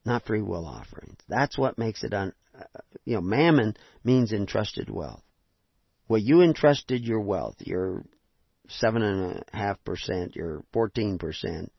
[0.05, 1.17] not free will offerings.
[1.27, 3.75] That's what makes it un, uh, you know, mammon
[4.05, 5.23] means entrusted wealth.
[6.07, 8.05] Well, you entrusted your wealth, your
[8.69, 11.73] seven and a half percent, your fourteen percent,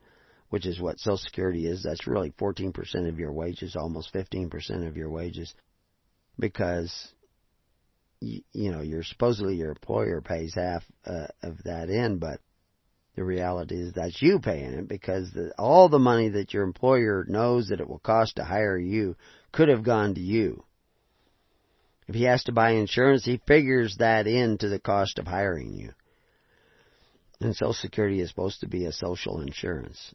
[0.49, 1.81] which is what Social Security is.
[1.81, 5.55] That's really fourteen percent of your wages, almost fifteen percent of your wages,
[6.39, 7.11] because
[8.19, 12.39] you, you know, you're supposedly your employer pays half uh, of that in, but
[13.15, 17.25] the reality is that's you paying it because the, all the money that your employer
[17.27, 19.15] knows that it will cost to hire you
[19.51, 20.63] could have gone to you.
[22.07, 25.91] If he has to buy insurance, he figures that into the cost of hiring you.
[27.39, 30.13] And Social Security is supposed to be a social insurance.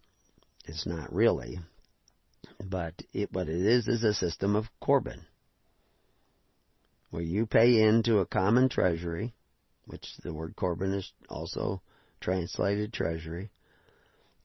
[0.65, 1.59] It's not really.
[2.63, 5.27] But it, what it is is a system of Corban.
[7.17, 9.33] Where you pay into a common treasury,
[9.87, 11.81] which the word Corban is also
[12.21, 13.49] translated treasury,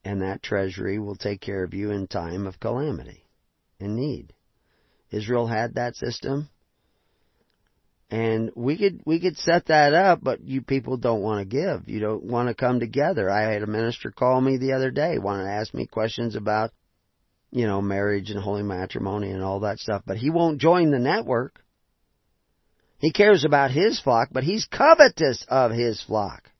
[0.05, 3.25] and that treasury will take care of you in time of calamity
[3.81, 4.31] and need.
[5.09, 6.47] Israel had that system.
[8.09, 11.89] And we could we could set that up, but you people don't want to give.
[11.89, 13.29] You don't want to come together.
[13.29, 16.71] I had a minister call me the other day, wanted to ask me questions about,
[17.51, 20.99] you know, marriage and holy matrimony and all that stuff, but he won't join the
[20.99, 21.61] network.
[23.01, 26.51] He cares about his flock, but he's covetous of his flock.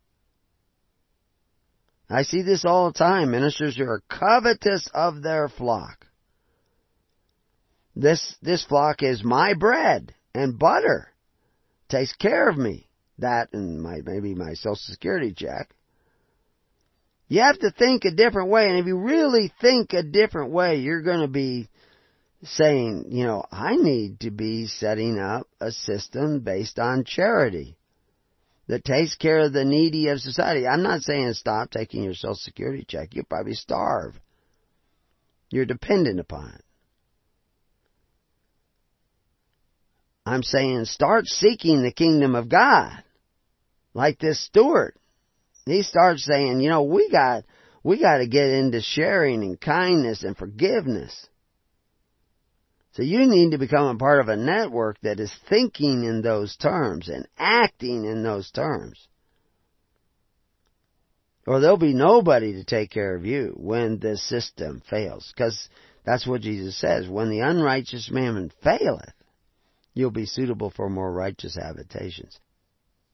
[2.09, 3.29] I see this all the time.
[3.29, 6.07] Ministers who are covetous of their flock.
[7.95, 11.09] This, this flock is my bread and butter
[11.89, 12.87] takes care of me.
[13.19, 15.69] That and my maybe my social security check.
[17.27, 20.77] You have to think a different way, and if you really think a different way,
[20.77, 21.69] you're going to be
[22.43, 27.77] saying, you know, I need to be setting up a system based on charity
[28.67, 30.65] that takes care of the needy of society.
[30.67, 33.09] I'm not saying stop taking your social security check.
[33.13, 34.19] You'll probably starve.
[35.49, 36.63] You're dependent upon it.
[40.25, 43.03] I'm saying start seeking the kingdom of God.
[43.93, 44.95] Like this steward.
[45.65, 47.43] He starts saying, you know, we got,
[47.83, 51.27] we got to get into sharing and kindness and forgiveness.
[52.93, 56.55] So you need to become a part of a network that is thinking in those
[56.57, 59.07] terms and acting in those terms.
[61.47, 65.31] Or there'll be nobody to take care of you when the system fails.
[65.33, 65.69] Because
[66.05, 67.07] that's what Jesus says.
[67.07, 69.13] When the unrighteous mammon faileth,
[69.93, 72.39] you'll be suitable for more righteous habitations.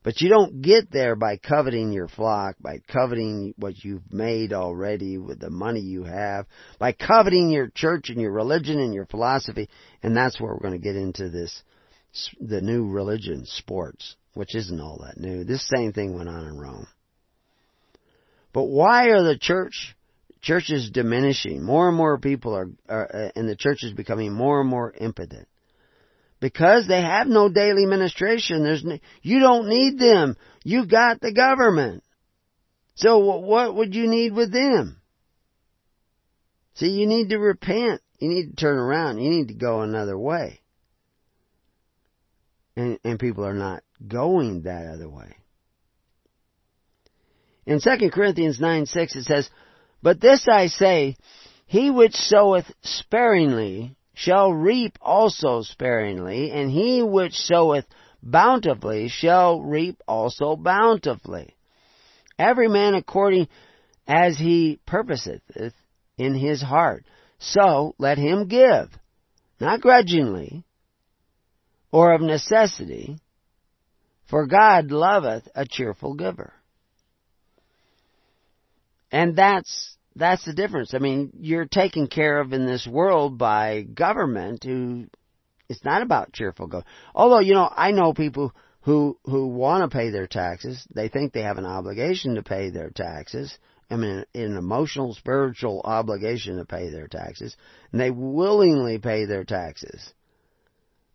[0.08, 5.18] But you don't get there by coveting your flock, by coveting what you've made already
[5.18, 6.46] with the money you have,
[6.80, 9.68] by coveting your church and your religion and your philosophy.
[10.02, 11.62] And that's where we're going to get into this,
[12.40, 15.44] the new religion, sports, which isn't all that new.
[15.44, 16.88] This same thing went on in Rome.
[18.54, 19.94] But why are the church,
[20.40, 21.62] churches diminishing?
[21.62, 24.94] More and more people are, are uh, and the church is becoming more and more
[25.02, 25.50] impotent
[26.40, 28.64] because they have no daily ministration.
[28.64, 30.38] There's no, you don't need them.
[30.64, 32.04] You got the government.
[32.96, 35.00] So what would you need with them?
[36.76, 38.02] See, you need to repent.
[38.20, 39.20] You need to turn around.
[39.20, 40.62] You need to go another way.
[42.76, 45.36] And, and people are not going that other way.
[47.66, 49.50] In 2 Corinthians 9 6 it says,
[50.02, 51.18] But this I say,
[51.66, 57.86] he which soweth sparingly shall reap also sparingly, and he which soweth
[58.24, 61.56] bountifully shall reap also bountifully.
[62.40, 63.48] Every man according
[64.08, 65.44] as he purposeth
[66.18, 67.06] in his heart.
[67.38, 68.90] So let him give,
[69.60, 70.64] not grudgingly,
[71.92, 73.20] or of necessity,
[74.28, 76.54] for God loveth a cheerful giver.
[79.12, 80.94] And that's that's the difference.
[80.94, 85.08] I mean, you're taken care of in this world by government who
[85.70, 86.84] it's not about cheerful go.
[87.14, 90.86] Although, you know, I know people who who want to pay their taxes.
[90.94, 93.58] They think they have an obligation to pay their taxes.
[93.90, 97.56] I mean, an emotional, spiritual obligation to pay their taxes,
[97.92, 100.14] and they willingly pay their taxes.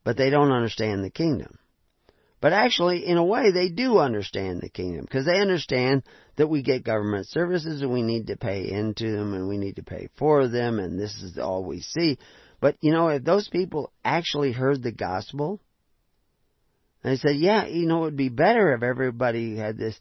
[0.05, 1.59] But they don't understand the kingdom.
[2.43, 6.03] But actually, in a way, they do understand the kingdom because they understand
[6.34, 9.76] that we get government services and we need to pay into them and we need
[9.76, 12.18] to pay for them and this is all we see.
[12.61, 15.61] But you know, if those people actually heard the gospel,
[17.05, 19.99] they said, yeah, you know, it would be better if everybody had this.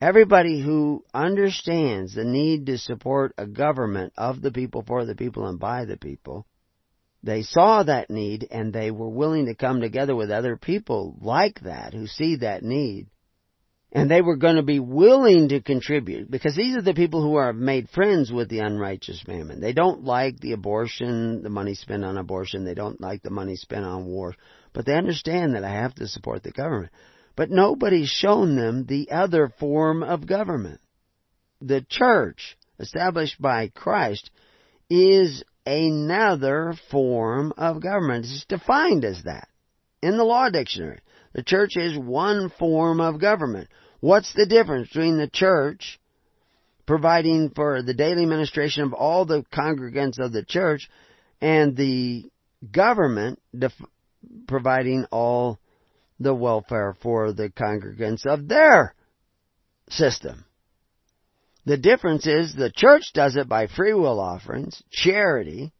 [0.00, 5.46] Everybody who understands the need to support a government of the people, for the people,
[5.46, 6.46] and by the people,
[7.22, 11.60] they saw that need and they were willing to come together with other people like
[11.60, 13.08] that who see that need.
[13.92, 17.34] And they were going to be willing to contribute because these are the people who
[17.34, 19.60] are made friends with the unrighteous mammon.
[19.60, 22.64] They don't like the abortion, the money spent on abortion.
[22.64, 24.36] They don't like the money spent on war.
[24.72, 26.92] But they understand that I have to support the government.
[27.34, 30.80] But nobody's shown them the other form of government.
[31.60, 34.30] The church, established by Christ,
[34.88, 38.26] is another form of government.
[38.26, 39.48] It's defined as that
[40.02, 41.00] in the law dictionary.
[41.32, 43.68] The church is one form of government.
[44.00, 46.00] What's the difference between the church
[46.86, 50.88] providing for the daily ministration of all the congregants of the church
[51.40, 52.30] and the
[52.72, 53.72] government def-
[54.48, 55.60] providing all
[56.18, 58.94] the welfare for the congregants of their
[59.88, 60.44] system?
[61.66, 65.72] The difference is the church does it by free will offerings, charity,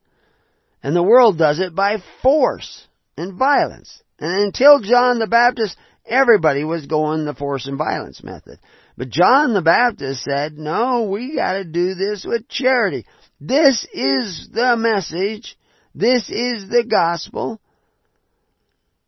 [0.83, 4.03] and the world does it by force and violence.
[4.19, 5.77] And until John the Baptist,
[6.07, 8.59] everybody was going the force and violence method.
[8.97, 13.07] But John the Baptist said, no, we gotta do this with charity.
[13.41, 15.57] This is the message.
[15.95, 17.61] This is the gospel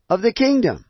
[0.08, 0.86] of the kingdom.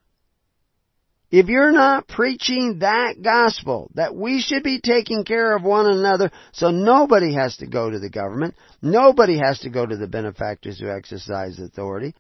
[1.33, 6.31] If you're not preaching that gospel, that we should be taking care of one another
[6.53, 10.79] so nobody has to go to the government, nobody has to go to the benefactors
[10.79, 12.15] who exercise authority,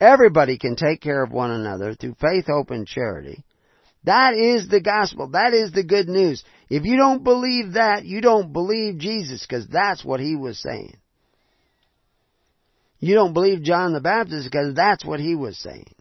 [0.00, 3.44] everybody can take care of one another through faith, hope, and charity.
[4.04, 5.28] That is the gospel.
[5.28, 6.42] That is the good news.
[6.70, 10.96] If you don't believe that, you don't believe Jesus because that's what he was saying.
[13.00, 15.94] You don't believe John the Baptist because that's what he was saying.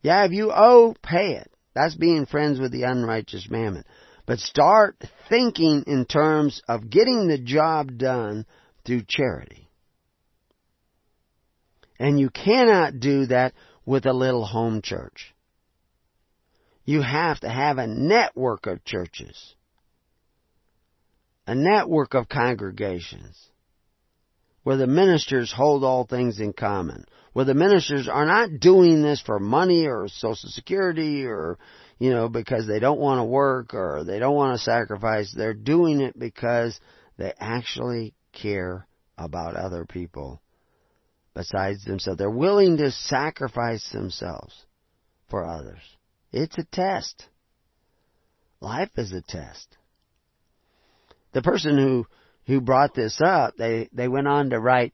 [0.00, 1.49] Yeah, if you owe, pay it.
[1.74, 3.84] That's being friends with the unrighteous mammon.
[4.26, 4.96] But start
[5.28, 8.46] thinking in terms of getting the job done
[8.84, 9.68] through charity.
[11.98, 13.52] And you cannot do that
[13.84, 15.34] with a little home church.
[16.84, 19.54] You have to have a network of churches.
[21.46, 23.49] A network of congregations
[24.62, 29.20] where the ministers hold all things in common, where the ministers are not doing this
[29.20, 31.58] for money or social security or,
[31.98, 35.32] you know, because they don't want to work or they don't want to sacrifice.
[35.32, 36.78] They're doing it because
[37.16, 40.40] they actually care about other people
[41.34, 42.18] besides themselves.
[42.18, 44.66] They're willing to sacrifice themselves
[45.28, 45.80] for others.
[46.32, 47.26] It's a test.
[48.60, 49.76] Life is a test.
[51.32, 52.06] The person who
[52.50, 54.92] who brought this up, they, they went on to write,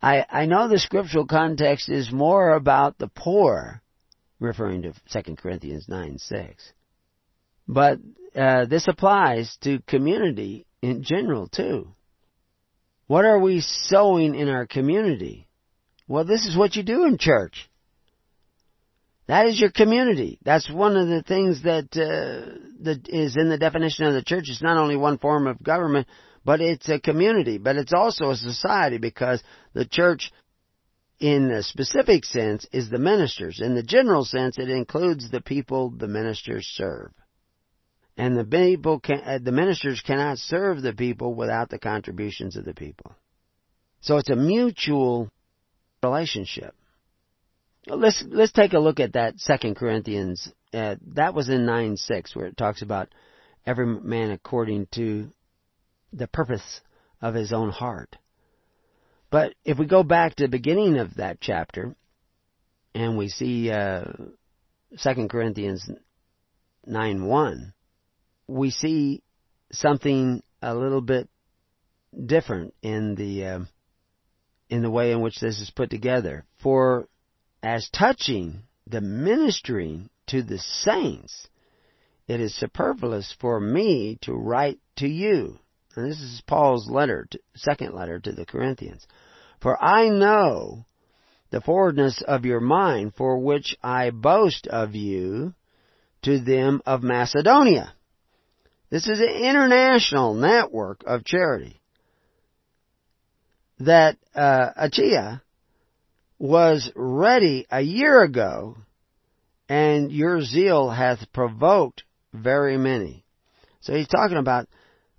[0.00, 3.82] I, I know the scriptural context is more about the poor,
[4.40, 6.72] referring to 2 Corinthians 9 6.
[7.68, 7.98] But
[8.34, 11.92] uh, this applies to community in general too.
[13.08, 15.48] What are we sowing in our community?
[16.08, 17.68] Well, this is what you do in church.
[19.28, 20.38] That is your community.
[20.44, 24.44] That's one of the things that uh, that is in the definition of the church.
[24.46, 26.06] It's not only one form of government,
[26.46, 29.42] but it's a community, but it's also a society because
[29.74, 30.32] the church
[31.18, 33.60] in the specific sense is the ministers.
[33.60, 37.10] In the general sense, it includes the people the ministers serve.
[38.16, 42.64] And the people can, uh, the ministers cannot serve the people without the contributions of
[42.64, 43.12] the people.
[44.00, 45.28] So it's a mutual
[46.00, 46.76] relationship.
[47.88, 50.52] let's let's take a look at that Second Corinthians.
[50.72, 53.08] Uh, that was in nine six, where it talks about
[53.66, 55.32] every man according to
[56.16, 56.80] the purpose
[57.20, 58.16] of his own heart.
[59.30, 61.94] But if we go back to the beginning of that chapter,
[62.94, 64.04] and we see uh,
[64.96, 65.88] Second Corinthians
[66.86, 67.74] nine one,
[68.46, 69.22] we see
[69.72, 71.28] something a little bit
[72.24, 73.60] different in the uh,
[74.70, 76.44] in the way in which this is put together.
[76.62, 77.08] For
[77.62, 81.48] as touching the ministering to the saints,
[82.26, 85.58] it is superfluous for me to write to you.
[85.96, 89.06] And this is Paul's letter, to, second letter to the Corinthians.
[89.60, 90.84] For I know
[91.50, 95.54] the forwardness of your mind, for which I boast of you
[96.22, 97.94] to them of Macedonia.
[98.90, 101.80] This is an international network of charity
[103.78, 105.42] that uh, Achaia
[106.38, 108.76] was ready a year ago,
[109.68, 113.24] and your zeal hath provoked very many.
[113.80, 114.68] So he's talking about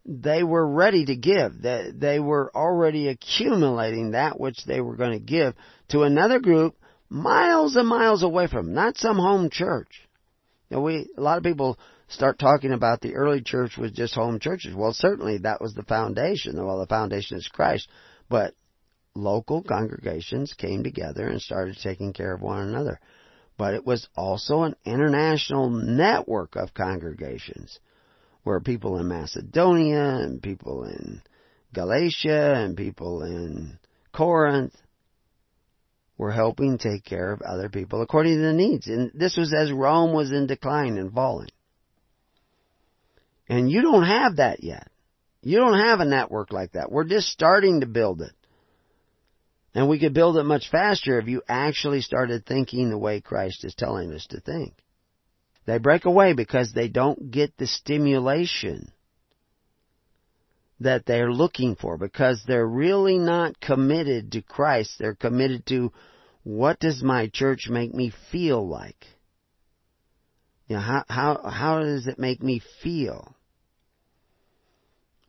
[0.07, 1.61] they were ready to give.
[1.63, 5.53] That they were already accumulating that which they were going to give
[5.89, 6.75] to another group
[7.09, 10.07] miles and miles away from, not some home church.
[10.69, 11.77] You know, we a lot of people
[12.07, 14.73] start talking about the early church was just home churches.
[14.73, 16.65] Well, certainly that was the foundation.
[16.65, 17.89] Well, the foundation is Christ,
[18.29, 18.53] but
[19.13, 22.99] local congregations came together and started taking care of one another.
[23.57, 27.79] But it was also an international network of congregations
[28.47, 31.21] where people in Macedonia and people in
[31.73, 33.77] Galatia and people in
[34.13, 34.73] Corinth
[36.17, 38.87] were helping take care of other people according to the needs.
[38.87, 41.49] And this was as Rome was in decline and falling.
[43.49, 44.87] And you don't have that yet.
[45.41, 46.89] You don't have a network like that.
[46.89, 48.31] We're just starting to build it.
[49.75, 53.65] And we could build it much faster if you actually started thinking the way Christ
[53.65, 54.73] is telling us to think.
[55.67, 58.89] They break away because they don't get the stimulation
[60.79, 64.95] that they're looking for because they're really not committed to Christ.
[64.97, 65.91] They're committed to
[66.43, 69.05] what does my church make me feel like?
[70.67, 73.35] You know, how, how, how does it make me feel?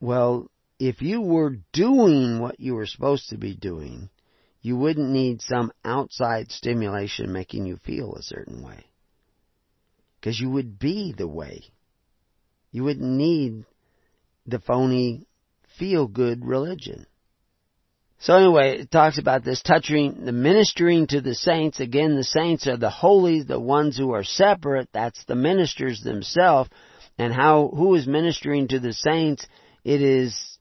[0.01, 4.09] Well, if you were doing what you were supposed to be doing,
[4.63, 8.88] you wouldn't need some outside stimulation making you feel a certain way.
[10.21, 11.65] Because you would be the way.
[12.71, 13.65] You wouldn't need
[14.47, 15.27] the phony
[15.79, 17.07] feel good religion.
[18.21, 21.79] So anyway, it talks about this touching the ministering to the saints.
[21.79, 24.89] Again, the saints are the holy, the ones who are separate.
[24.93, 26.69] That's the ministers themselves.
[27.17, 29.47] And how, who is ministering to the saints?
[29.85, 30.59] It is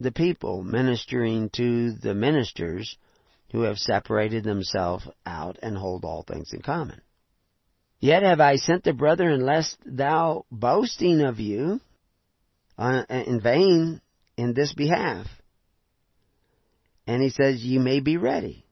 [0.00, 2.96] the people ministering to the ministers
[3.52, 7.00] who have separated themselves out and hold all things in common.
[8.04, 11.80] Yet have I sent the brethren lest thou boasting of you
[12.76, 14.02] uh, in vain
[14.36, 15.26] in this behalf.
[17.06, 18.66] And he says, you may be ready.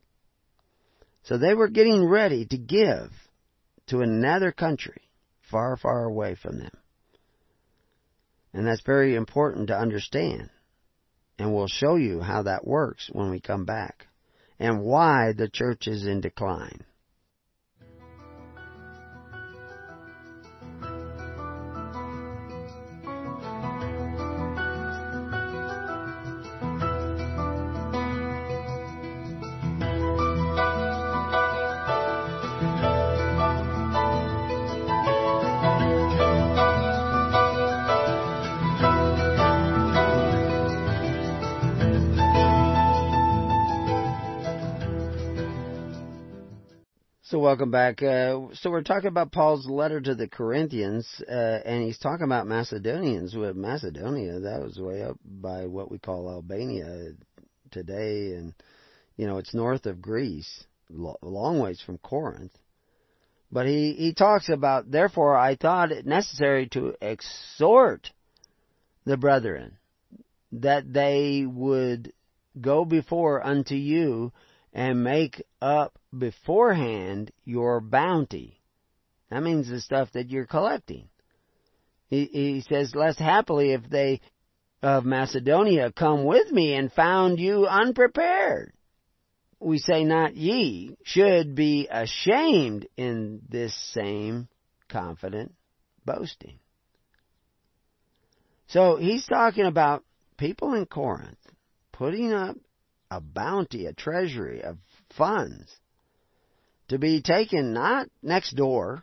[1.22, 3.10] So they were getting ready to give
[3.86, 5.00] to another country
[5.50, 6.76] far, far away from them.
[8.52, 10.50] And that's very important to understand.
[11.38, 14.09] And we'll show you how that works when we come back
[14.59, 16.84] and why the church is in decline.
[47.32, 48.02] So welcome back.
[48.02, 52.46] Uh, so we're talking about Paul's letter to the Corinthians, uh, and he's talking about
[52.46, 53.34] Macedonians.
[53.34, 57.12] With Macedonia, that was way up by what we call Albania
[57.70, 58.52] today, and
[59.16, 62.52] you know it's north of Greece, a long ways from Corinth.
[63.50, 64.90] But he he talks about.
[64.90, 68.10] Therefore, I thought it necessary to exhort
[69.06, 69.78] the brethren
[70.52, 72.12] that they would
[72.60, 74.32] go before unto you
[74.74, 78.60] and make up beforehand your bounty.
[79.30, 81.09] That means the stuff that you're collecting.
[82.09, 84.20] He, he says, less happily if they
[84.82, 88.72] of Macedonia come with me and found you unprepared.
[89.60, 94.48] We say not ye should be ashamed in this same
[94.89, 95.55] confident
[96.05, 96.59] boasting.
[98.66, 100.05] So he's talking about
[100.36, 101.39] people in Corinth
[101.93, 102.56] putting up
[103.10, 104.78] a bounty, a treasury of
[105.16, 105.70] funds
[106.93, 109.02] to be taken not next door,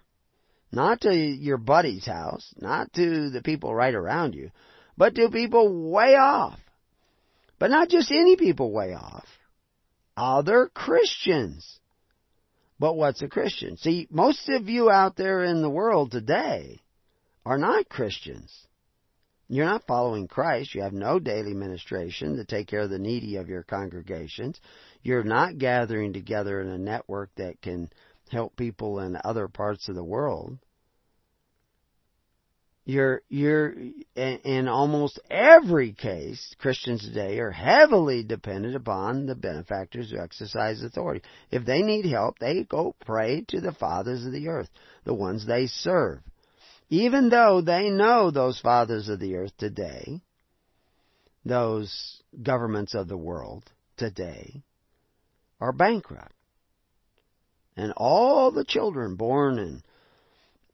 [0.72, 4.52] not to your buddy's house, not to the people right around you,
[4.96, 6.60] but to people way off.
[7.58, 9.26] But not just any people way off.
[10.16, 11.80] Other Christians.
[12.78, 13.76] But what's a Christian?
[13.78, 16.80] See, most of you out there in the world today
[17.44, 18.56] are not Christians.
[19.48, 20.76] You're not following Christ.
[20.76, 24.62] You have no daily ministration to take care of the needy of your congregations.
[25.02, 27.90] You're not gathering together in a network that can
[28.30, 30.58] help people in other parts of the world.
[32.86, 33.76] You're, you're,
[34.16, 41.22] in almost every case, Christians today are heavily dependent upon the benefactors who exercise authority.
[41.52, 44.70] If they need help, they go pray to the fathers of the earth,
[45.04, 46.22] the ones they serve
[46.90, 50.22] even though they know those fathers of the earth today,
[51.46, 53.64] those governments of the world
[53.96, 54.64] today,
[55.60, 56.34] are bankrupt.
[57.76, 59.84] And all the children born in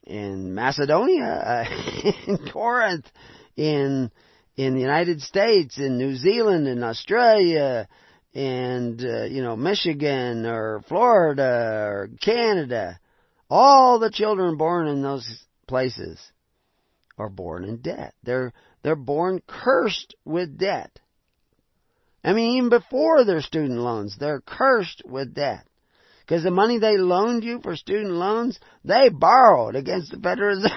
[0.04, 3.10] in Macedonia, uh, in Corinth,
[3.56, 4.10] in
[4.56, 7.88] in the United States, in New Zealand, in Australia,
[8.34, 12.98] and uh, you know Michigan or Florida or Canada,
[13.48, 16.20] all the children born in those places
[17.18, 18.14] are born in debt.
[18.22, 18.52] They're,
[18.82, 20.98] they're born cursed with debt.
[22.26, 25.64] I mean, even before their student loans, they're cursed with debt.
[26.20, 30.72] Because the money they loaned you for student loans, they borrowed against the Federal Reserve.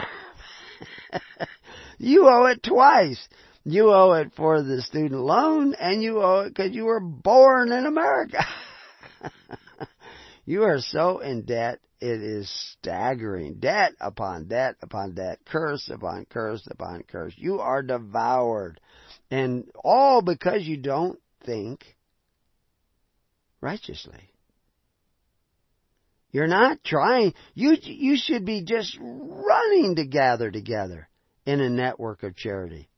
[1.98, 3.28] you owe it twice.
[3.64, 7.72] You owe it for the student loan, and you owe it because you were born
[7.72, 8.46] in America.
[10.46, 13.56] you are so in debt it is staggering.
[13.56, 17.34] Debt upon debt upon debt, curse upon curse upon curse.
[17.38, 18.80] You are devoured.
[19.32, 21.20] And all because you don't
[21.50, 21.98] think
[23.62, 24.32] righteously.
[26.32, 27.34] You're not trying.
[27.56, 31.10] You, you should be just running to gather together
[31.46, 32.90] in a network of charity.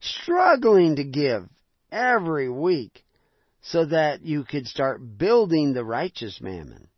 [0.00, 1.48] Struggling to give
[1.92, 3.04] every week
[3.60, 6.88] so that you could start building the righteous mammon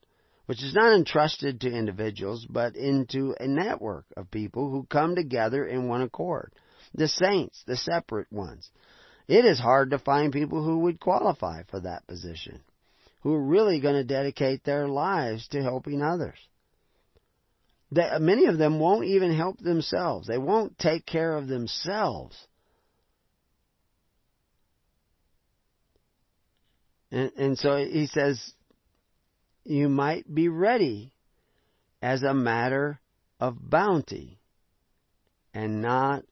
[0.46, 5.66] which is not entrusted to individuals, but into a network of people who come together
[5.66, 6.52] in one accord.
[6.92, 8.70] The saints, the separate ones.
[9.26, 12.60] It is hard to find people who would qualify for that position,
[13.22, 16.38] who are really going to dedicate their lives to helping others.
[17.90, 20.26] They, many of them won't even help themselves.
[20.26, 22.36] They won't take care of themselves.
[27.10, 28.52] And, and so he says,
[29.64, 31.12] you might be ready
[32.02, 33.00] as a matter
[33.40, 34.38] of bounty
[35.54, 36.24] and not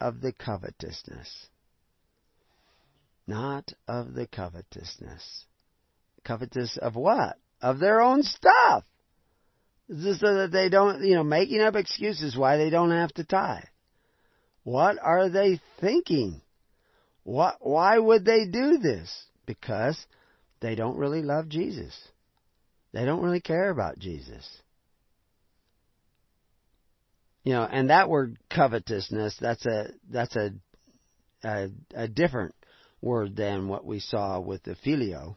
[0.00, 1.48] of the covetousness.
[3.28, 5.44] Not of the covetousness.
[6.24, 7.36] Covetous of what?
[7.60, 8.84] Of their own stuff.
[9.88, 13.64] So that they don't, you know, making up excuses why they don't have to tithe.
[14.64, 16.40] What are they thinking?
[17.22, 19.24] What, why would they do this?
[19.44, 19.98] Because
[20.60, 21.94] they don't really love Jesus.
[22.94, 24.46] They don't really care about Jesus.
[27.44, 30.50] You know, and that word covetousness, that's a, that's a,
[31.44, 32.54] a, a different
[33.00, 35.36] word than what we saw with the filio.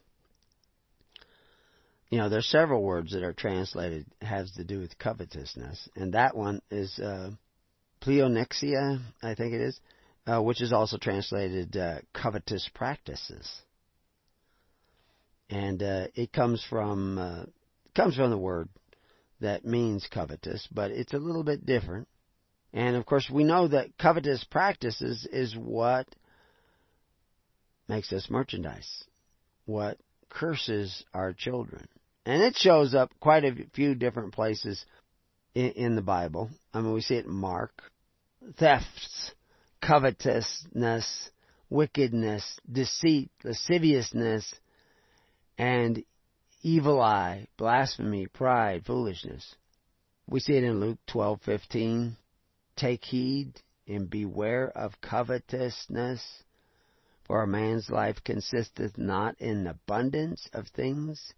[2.10, 6.36] You know, there's several words that are translated has to do with covetousness, and that
[6.36, 7.32] one is uh,
[8.02, 9.80] pleonexia, I think it is,
[10.28, 13.50] uh, which is also translated uh, covetous practices
[15.52, 17.44] and uh, it comes from uh,
[17.94, 18.70] comes from the word
[19.42, 22.08] that means covetous, but it's a little bit different.
[22.74, 26.08] And of course, we know that covetous practices is what
[27.92, 29.04] makes us merchandise,
[29.66, 29.98] what
[30.30, 31.86] curses our children.
[32.26, 34.86] And it shows up quite a few different places
[35.54, 36.50] in, in the Bible.
[36.74, 37.84] I mean, we see it in Mark.
[38.58, 39.34] Thefts,
[39.82, 41.32] covetousness,
[41.70, 44.54] wickedness, deceit, lasciviousness,
[45.58, 46.02] and
[46.62, 49.56] evil eye, blasphemy, pride, foolishness.
[50.28, 52.16] We see it in Luke 12:15.
[52.78, 56.22] Take heed and beware of covetousness,
[57.26, 61.34] for a man's life consisteth not in abundance of things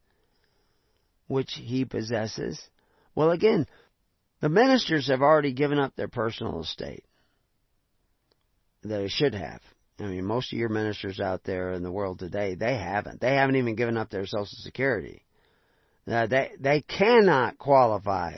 [1.28, 2.62] which he possesses.
[3.16, 3.68] Well, again,
[4.42, 7.06] the ministers have already given up their personal estate.
[8.84, 9.62] They should have.
[10.00, 13.22] I mean, most of your ministers out there in the world today, they haven't.
[13.22, 15.24] They haven't even given up their Social Security.
[16.06, 18.36] Uh, they they cannot qualify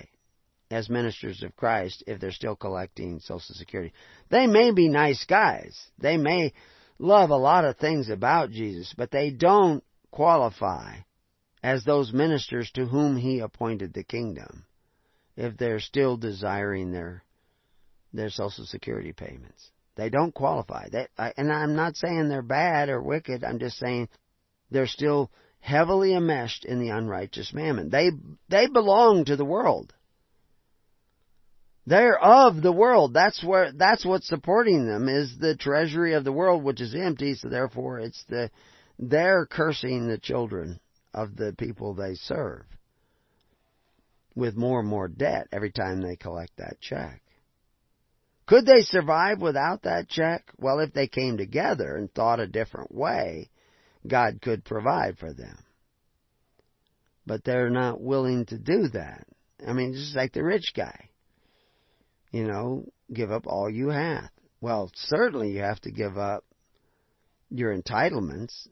[0.70, 3.94] as ministers of Christ if they're still collecting Social Security.
[4.30, 5.80] They may be nice guys.
[5.98, 6.54] They may
[7.00, 10.98] love a lot of things about Jesus, but they don't qualify
[11.64, 14.66] as those ministers to whom he appointed the kingdom
[15.36, 17.24] if they're still desiring their
[18.14, 19.72] their social security payments.
[19.96, 20.88] They don't qualify.
[20.90, 21.08] They,
[21.38, 23.44] and I'm not saying they're bad or wicked.
[23.44, 24.10] I'm just saying
[24.72, 27.90] they're still heavily enmeshed in the unrighteous mammon.
[27.90, 28.12] They
[28.50, 29.94] they belong to the world.
[31.88, 33.14] They're of the world.
[33.14, 37.36] That's where that's what's supporting them is the treasury of the world which is empty,
[37.36, 38.50] so therefore it's the
[38.98, 40.80] they're cursing the children
[41.14, 42.66] of the people they serve
[44.36, 47.22] with more and more debt every time they collect that check.
[48.48, 50.44] Could they survive without that check?
[50.58, 53.50] Well, if they came together and thought a different way,
[54.06, 55.58] God could provide for them.
[57.26, 59.26] But they're not willing to do that.
[59.68, 61.10] I mean, just like the rich guy.
[62.32, 64.30] You know, give up all you have.
[64.62, 66.44] Well, certainly you have to give up
[67.50, 68.68] your entitlements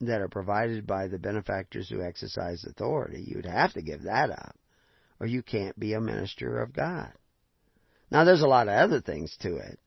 [0.00, 3.24] that are provided by the benefactors who exercise authority.
[3.26, 4.56] You'd have to give that up,
[5.20, 7.12] or you can't be a minister of God.
[8.10, 9.78] Now, there's a lot of other things to it,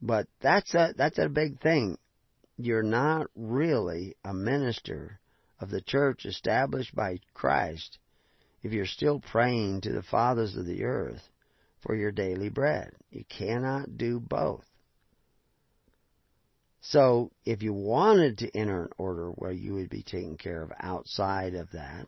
[0.00, 1.98] but that's a that's a big thing.
[2.56, 5.20] You're not really a minister
[5.60, 7.98] of the church established by Christ
[8.62, 11.28] if you're still praying to the fathers of the earth
[11.80, 12.92] for your daily bread.
[13.10, 14.64] You cannot do both.
[16.82, 20.72] So, if you wanted to enter an order where you would be taken care of
[20.80, 22.06] outside of that,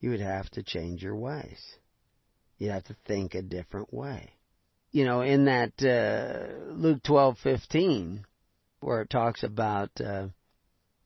[0.00, 1.60] you would have to change your ways.
[2.58, 4.30] You'd have to think a different way.
[4.92, 8.24] You know, in that uh, Luke twelve fifteen,
[8.80, 10.28] where it talks about, uh,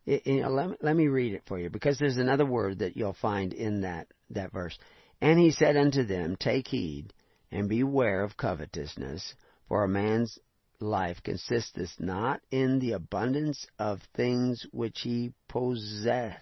[0.07, 2.47] it, you uh, know, let me, let me read it for you because there's another
[2.47, 4.79] word that you'll find in that that verse.
[5.21, 7.13] And he said unto them, Take heed
[7.51, 9.35] and beware of covetousness,
[9.69, 10.39] for a man's
[10.81, 16.35] life consisteth not in the abundance of things which he possesseth.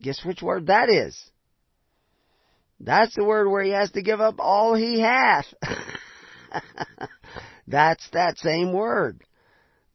[0.00, 1.18] Guess which word that is?
[2.78, 5.46] That's the word where he has to give up all he hath.
[7.66, 9.22] That's that same word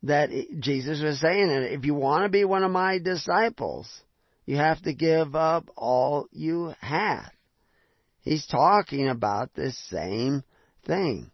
[0.03, 0.29] that
[0.59, 1.49] Jesus was saying.
[1.49, 3.89] And if you want to be one of my disciples,
[4.45, 7.31] you have to give up all you have.
[8.21, 10.43] He's talking about the same
[10.85, 11.31] thing.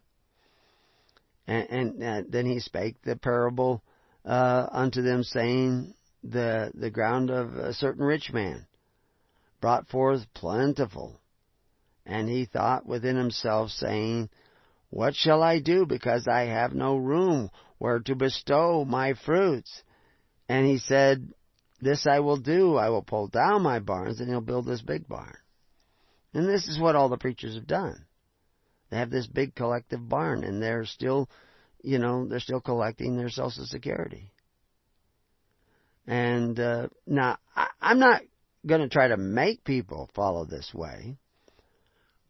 [1.46, 3.82] And, and uh, then he spake the parable
[4.24, 8.66] uh, unto them, saying, the the ground of a certain rich man
[9.60, 11.20] brought forth plentiful,
[12.06, 14.30] and he thought within himself, saying,
[14.90, 17.50] What shall I do, because I have no room
[17.84, 19.82] where to bestow my fruits?
[20.48, 21.28] And he said,
[21.82, 22.76] This I will do.
[22.76, 25.36] I will pull down my barns, and he'll build this big barn.
[26.32, 28.06] And this is what all the preachers have done.
[28.90, 31.28] They have this big collective barn, and they're still,
[31.82, 34.32] you know, they're still collecting their Social Security.
[36.06, 38.22] And uh, now, I, I'm not
[38.64, 41.18] going to try to make people follow this way.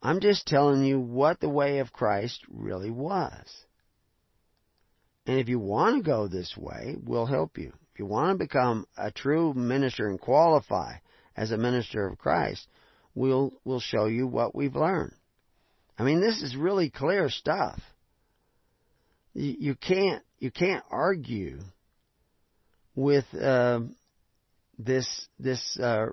[0.02, 3.46] I'm just telling you what the way of Christ really was.
[5.26, 7.72] And if you want to go this way, we'll help you.
[7.92, 10.94] If you want to become a true minister and qualify
[11.36, 12.66] as a minister of Christ,
[13.14, 15.14] we'll we'll show you what we've learned.
[15.98, 17.80] I mean, this is really clear stuff.
[19.32, 21.60] You, you can't you can't argue
[22.94, 23.80] with uh,
[24.78, 26.06] this this uh,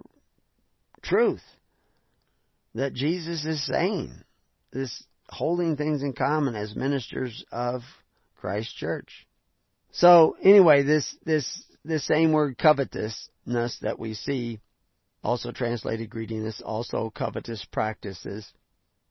[1.01, 1.43] truth
[2.75, 4.13] that Jesus is saying.
[4.71, 7.81] This holding things in common as ministers of
[8.41, 9.27] Christ Church.
[9.91, 11.45] So anyway, this this
[11.85, 14.59] this same word covetousness that we see,
[15.23, 18.51] also translated greediness, also covetous practices,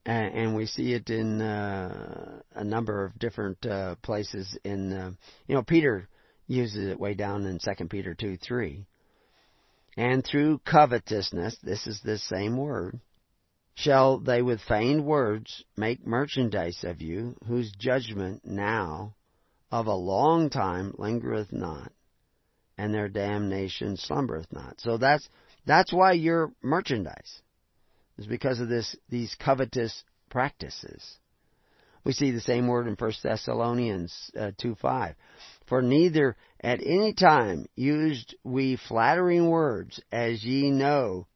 [0.04, 4.58] and, and we see it in uh, a number of different uh, places.
[4.64, 5.12] In uh,
[5.46, 6.08] you know, Peter
[6.46, 8.86] uses it way down in Second Peter two three.
[9.96, 13.00] And through covetousness, this is the same word,
[13.74, 19.14] shall they with feigned words make merchandise of you, whose judgment now
[19.70, 21.92] of a long time lingereth not,
[22.76, 24.80] and their damnation slumbereth not.
[24.80, 25.28] So that's
[25.66, 27.42] that's why you're merchandise
[28.18, 31.18] is because of this these covetous practices.
[32.02, 35.14] We see the same word in 1 Thessalonians uh, 2 5.
[35.66, 41.26] For neither at any time used we flattering words, as ye know,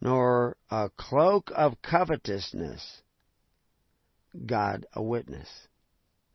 [0.00, 3.02] nor a cloak of covetousness,
[4.44, 5.48] God a witness.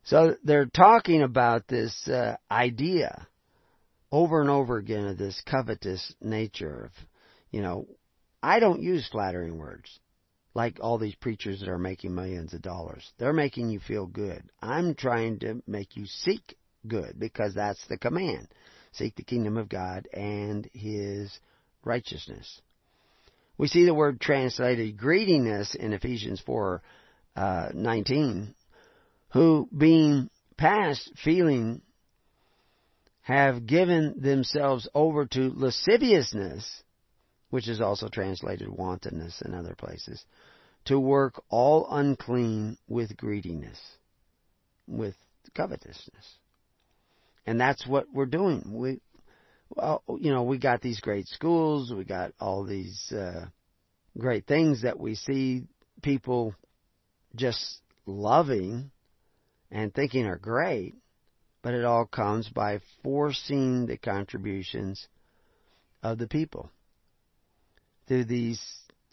[0.08, 3.28] So they're talking about this uh, idea
[4.10, 6.92] over and over again of this covetous nature of,
[7.52, 7.88] you know,
[8.42, 10.00] I don't use flattering words
[10.54, 13.12] like all these preachers that are making millions of dollars.
[13.18, 14.44] They're making you feel good.
[14.62, 16.56] I'm trying to make you seek
[16.88, 18.48] good because that's the command.
[18.94, 21.38] Seek the kingdom of God and His
[21.84, 22.62] righteousness.
[23.58, 26.82] We see the word translated greediness in Ephesians 4
[27.36, 28.56] uh, 19,
[29.30, 31.82] who being past feeling
[33.22, 36.84] have given themselves over to lasciviousness,
[37.50, 40.24] which is also translated wantonness in other places,
[40.86, 43.78] to work all unclean with greediness,
[44.88, 45.16] with
[45.54, 46.38] covetousness.
[47.46, 48.64] And that's what we're doing.
[48.66, 49.02] We,
[49.70, 53.48] well, you know, we got these great schools, we got all these uh,
[54.18, 55.64] great things that we see
[56.02, 56.56] people
[57.36, 58.92] just loving
[59.72, 60.96] and thinking are great,
[61.62, 65.08] but it all comes by forcing the contributions
[66.04, 66.70] of the people
[68.08, 68.62] through these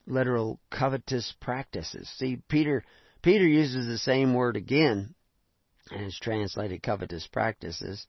[0.07, 2.09] literal covetous practices.
[2.17, 2.85] See, Peter
[3.23, 5.15] Peter uses the same word again,
[5.91, 8.07] and it's translated covetous practices,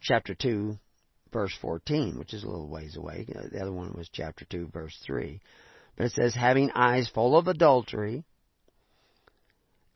[0.00, 0.78] chapter two,
[1.32, 3.26] verse fourteen, which is a little ways away.
[3.26, 5.40] The other one was chapter two, verse three.
[5.96, 8.24] But it says, having eyes full of adultery,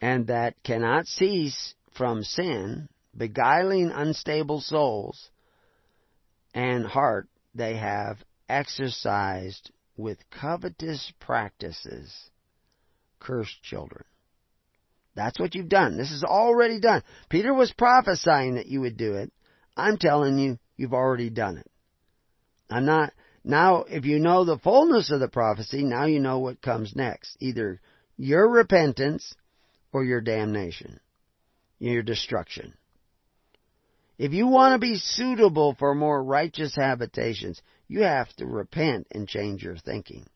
[0.00, 5.30] and that cannot cease from sin, beguiling unstable souls,
[6.54, 8.18] and heart they have
[8.48, 12.30] exercised with covetous practices
[13.18, 14.04] cursed children.
[15.14, 15.98] That's what you've done.
[15.98, 17.02] This is already done.
[17.28, 19.30] Peter was prophesying that you would do it.
[19.76, 21.70] I'm telling you, you've already done it.
[22.70, 23.12] I'm not,
[23.44, 27.36] now if you know the fullness of the prophecy, now you know what comes next.
[27.40, 27.80] Either
[28.16, 29.34] your repentance
[29.92, 31.00] or your damnation,
[31.78, 32.74] your destruction.
[34.18, 39.26] If you want to be suitable for more righteous habitations, you have to repent and
[39.26, 40.26] change your thinking.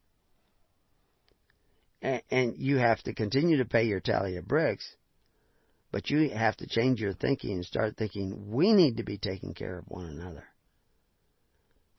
[2.02, 4.86] And you have to continue to pay your tally of bricks,
[5.90, 9.55] but you have to change your thinking and start thinking we need to be taking
[9.55, 10.44] care of one another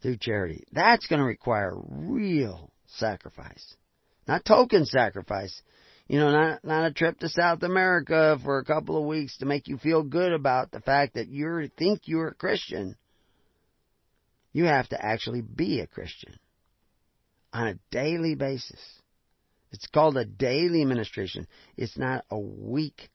[0.02, 0.64] through charity.
[0.72, 3.76] That's going to require real sacrifice.
[4.28, 5.62] Not token sacrifice,
[6.08, 9.46] you know, not, not a trip to South America for a couple of weeks to
[9.46, 12.96] make you feel good about the fact that you think you're a Christian.
[14.54, 16.38] You have to actually be a Christian
[17.52, 18.80] on a daily basis.
[19.72, 21.48] It's called a daily administration.
[21.76, 23.10] It's not a week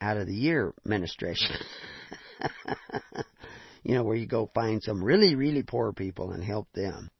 [0.00, 1.56] out of the year administration.
[3.82, 7.10] you know, where you go find some really, really poor people and help them.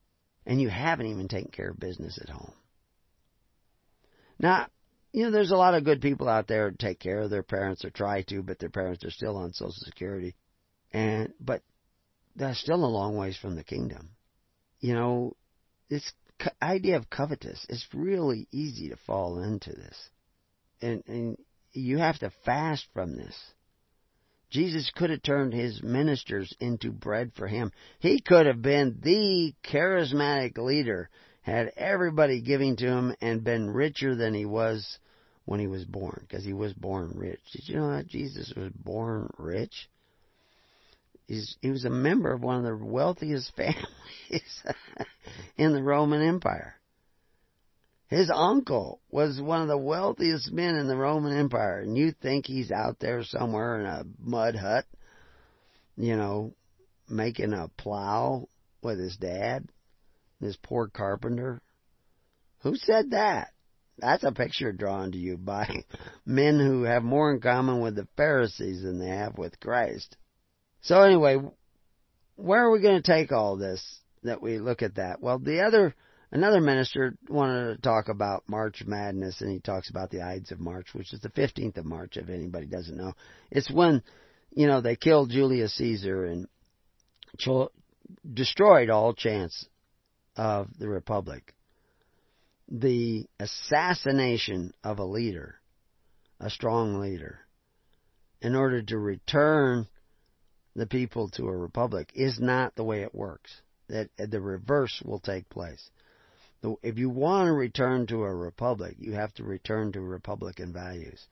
[0.47, 2.53] And you haven't even taken care of business at home.
[4.39, 4.69] Now,
[5.19, 7.43] you know, there's a lot of good people out there who take care of their
[7.43, 10.37] parents or try to, but their parents are still on Social Security.
[10.93, 11.63] And, but
[12.37, 14.11] that's still a long ways from the kingdom.
[14.79, 15.37] You know,
[15.91, 16.13] this
[16.63, 20.11] idea of covetous, it's really easy to fall into this.
[20.81, 21.37] And, and
[21.73, 23.35] you have to fast from this.
[24.51, 27.73] Jesus could have turned his ministers into bread for him.
[27.99, 31.11] He could have been the charismatic leader
[31.43, 34.99] had everybody giving to him and been richer than he was
[35.49, 37.41] when he was born, because he was born rich.
[37.53, 39.89] Did you know that Jesus was born rich?
[41.27, 44.63] He's, he was a member of one of the wealthiest families
[45.57, 46.75] in the Roman Empire.
[48.09, 52.45] His uncle was one of the wealthiest men in the Roman Empire, and you think
[52.45, 54.85] he's out there somewhere in a mud hut,
[55.97, 56.53] you know,
[57.09, 58.49] making a plow
[58.83, 59.67] with his dad?
[60.43, 61.63] this poor carpenter?
[62.61, 63.49] Who said that?
[63.99, 65.85] That's a picture drawn to you by
[66.27, 70.17] men who have more in common with the Pharisees than they have with Christ.
[70.83, 71.39] So anyway,
[72.37, 73.83] where are we going to take all this
[74.23, 75.21] that we look at that?
[75.21, 75.95] Well, the other,
[76.31, 80.61] another minister wanted to talk about March Madness and he talks about the Ides of
[80.61, 83.15] March, which is the 15th of March if anybody doesn't know.
[83.51, 84.03] It's when,
[84.51, 86.47] you know, they killed Julius Caesar and
[87.39, 87.73] cho-
[88.33, 89.67] destroyed all chance
[90.37, 91.55] of the Republic.
[92.69, 95.61] The assassination of a leader,
[96.39, 97.41] a strong leader,
[98.41, 99.89] in order to return
[100.77, 103.63] the people to a republic is not the way it works.
[103.89, 105.91] That uh, the reverse will take place.
[106.83, 111.27] If you want to return to a republic, you have to return to Republican values.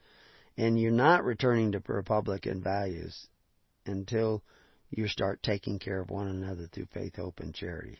[0.57, 3.27] And you're not returning to Republican values
[3.85, 4.43] until
[4.91, 7.99] you start taking care of one another through faith, hope, and charity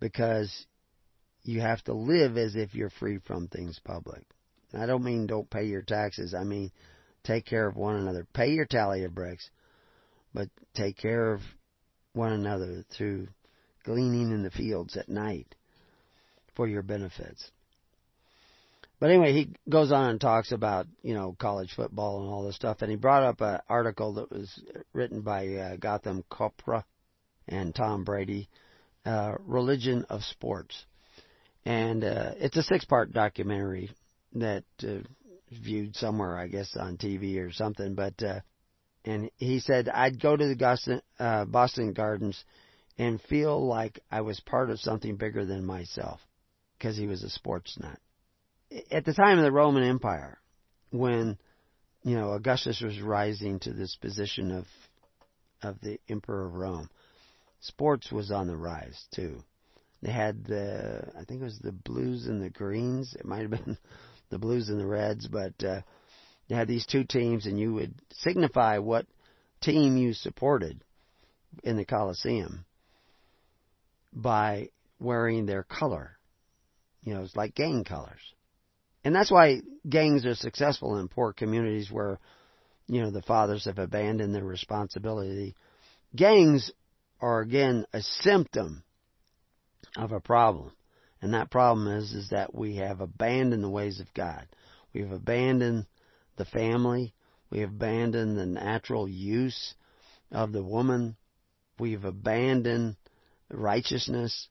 [0.00, 0.66] because
[1.44, 4.24] you have to live as if you're free from things public.
[4.72, 6.34] I don't mean don't pay your taxes.
[6.34, 6.72] I mean
[7.22, 8.26] take care of one another.
[8.32, 9.48] Pay your tally of bricks,
[10.32, 11.40] but take care of
[12.12, 13.28] one another through
[13.84, 15.54] gleaning in the fields at night
[16.56, 17.50] for your benefits.
[19.00, 22.56] But anyway, he goes on and talks about, you know, college football and all this
[22.56, 22.78] stuff.
[22.80, 24.62] And he brought up an article that was
[24.92, 26.84] written by uh, Gotham Chopra.
[27.46, 28.48] and Tom Brady,
[29.04, 30.86] uh, Religion of Sports.
[31.64, 33.90] And uh, it's a six part documentary
[34.34, 34.98] that uh,
[35.50, 37.94] viewed somewhere, I guess, on TV or something.
[37.94, 38.40] But uh,
[39.04, 42.42] and he said I'd go to the Boston, uh, Boston Gardens
[42.98, 46.20] and feel like I was part of something bigger than myself
[46.78, 47.98] because he was a sports nut.
[48.90, 50.38] At the time of the Roman Empire,
[50.90, 51.38] when
[52.02, 54.66] you know Augustus was rising to this position of
[55.62, 56.90] of the emperor of Rome,
[57.60, 59.42] sports was on the rise too.
[60.04, 63.14] They had the I think it was the blues and the greens.
[63.18, 63.78] It might have been
[64.30, 65.80] the blues and the reds, but uh,
[66.46, 69.06] they had these two teams, and you would signify what
[69.62, 70.84] team you supported
[71.62, 72.66] in the Colosseum
[74.12, 74.68] by
[75.00, 76.18] wearing their color.
[77.02, 78.20] You know, it's like gang colors.
[79.04, 82.18] And that's why gangs are successful in poor communities where,
[82.88, 85.54] you know, the fathers have abandoned their responsibility.
[86.14, 86.70] Gangs
[87.22, 88.84] are again a symptom
[89.96, 90.72] of a problem.
[91.20, 94.46] And that problem is, is that we have abandoned the ways of God.
[94.92, 95.86] We have abandoned
[96.36, 97.14] the family.
[97.50, 99.74] We have abandoned the natural use
[100.30, 101.16] of the woman.
[101.78, 102.96] We've abandoned
[103.50, 104.48] righteousness.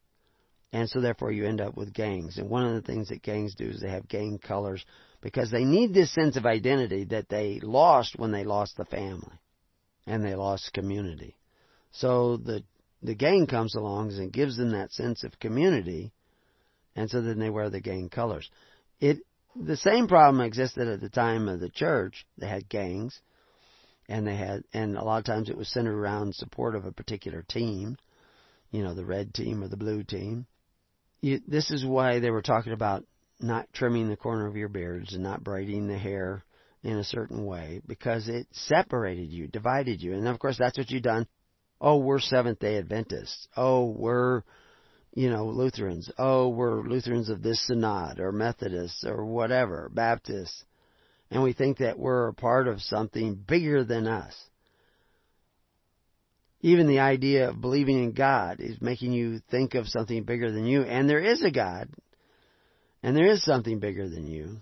[0.71, 2.37] And so therefore you end up with gangs.
[2.37, 4.83] And one of the things that gangs do is they have gang colors
[5.21, 9.39] because they need this sense of identity that they lost when they lost the family
[10.07, 11.37] and they lost community.
[11.91, 12.63] So the
[13.03, 16.11] the gang comes along and gives them that sense of community
[16.95, 18.49] and so then they wear the gang colors.
[18.99, 19.19] It
[19.55, 22.25] the same problem existed at the time of the church.
[22.37, 23.19] They had gangs
[24.09, 26.91] and they had and a lot of times it was centered around support of a
[26.91, 27.97] particular team,
[28.71, 30.47] you know, the red team or the blue team
[31.23, 33.05] you, this is why they were talking about
[33.39, 36.43] not trimming the corner of your beards and not braiding the hair
[36.83, 40.13] in a certain way because it separated you, divided you.
[40.13, 41.25] And of course, that's what you've done.
[41.85, 43.49] Oh, we're Seventh day Adventists.
[43.57, 44.43] Oh, we're,
[45.13, 46.09] you know, Lutherans.
[46.17, 50.63] Oh, we're Lutherans of this synod or Methodists or whatever, Baptists.
[51.29, 54.33] And we think that we're a part of something bigger than us.
[56.61, 60.65] Even the idea of believing in God is making you think of something bigger than
[60.65, 60.83] you.
[60.83, 61.89] And there is a God.
[63.03, 64.61] And there is something bigger than you.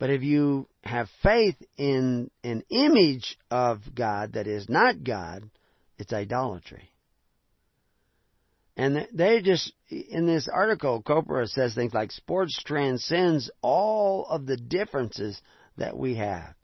[0.00, 5.48] But if you have faith in an image of God that is not God,
[5.98, 6.90] it's idolatry.
[8.76, 14.56] And they just, in this article, Chopra says things like sports transcends all of the
[14.56, 15.40] differences
[15.76, 16.54] that we have.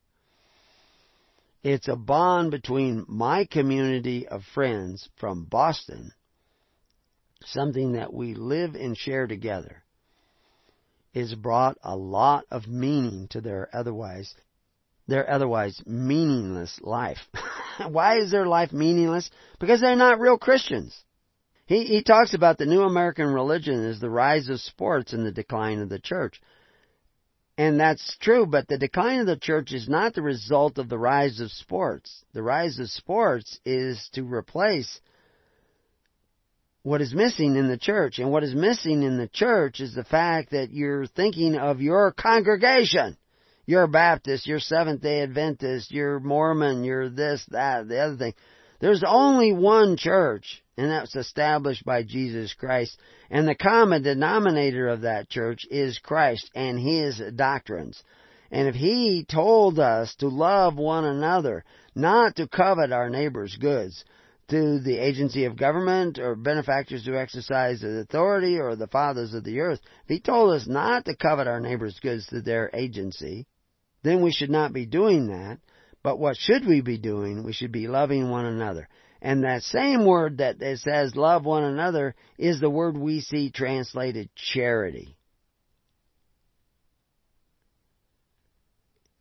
[1.65, 6.12] It's a bond between my community of friends from Boston,
[7.43, 9.82] something that we live and share together.
[11.15, 14.35] It's brought a lot of meaning to their otherwise
[15.06, 17.19] their otherwise meaningless life.
[17.88, 19.30] Why is their life meaningless?
[19.59, 20.96] Because they're not real Christians.
[21.66, 25.32] He, he talks about the new American religion as the rise of sports and the
[25.32, 26.40] decline of the church.
[27.56, 30.98] And that's true, but the decline of the church is not the result of the
[30.98, 32.24] rise of sports.
[32.32, 35.01] The rise of sports is to replace
[36.82, 38.18] what is missing in the church.
[38.18, 42.12] And what is missing in the church is the fact that you're thinking of your
[42.12, 43.16] congregation.
[43.66, 48.35] You're a Baptist, you're Seventh day Adventist, you're Mormon, you're this, that, the other thing.
[48.81, 52.99] There's only one church and that's established by Jesus Christ.
[53.31, 58.03] And the common denominator of that church is Christ and His doctrines.
[58.51, 61.65] And if He told us to love one another,
[61.95, 64.05] not to covet our neighbor's goods,
[64.49, 69.61] to the agency of government or benefactors who exercise authority or the fathers of the
[69.61, 73.47] earth, if He told us not to covet our neighbor's goods to their agency,
[74.05, 75.59] then we should not be doing that.
[76.02, 77.43] But what should we be doing?
[77.43, 78.89] We should be loving one another.
[79.22, 83.51] And that same word that it says love one another is the word we see
[83.51, 85.16] translated charity.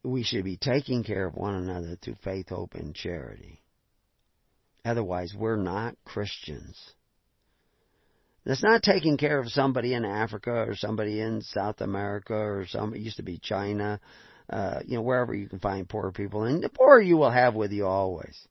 [0.03, 3.61] We should be taking care of one another through faith, hope, and charity.
[4.83, 6.77] Otherwise, we're not Christians.
[8.45, 12.93] That's not taking care of somebody in Africa or somebody in South America or some,
[12.93, 14.01] it used to be China,
[14.49, 16.43] uh, you know, wherever you can find poor people.
[16.43, 18.47] And the poor you will have with you always.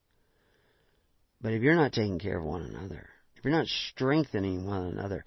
[1.40, 5.24] But if you're not taking care of one another, if you're not strengthening one another,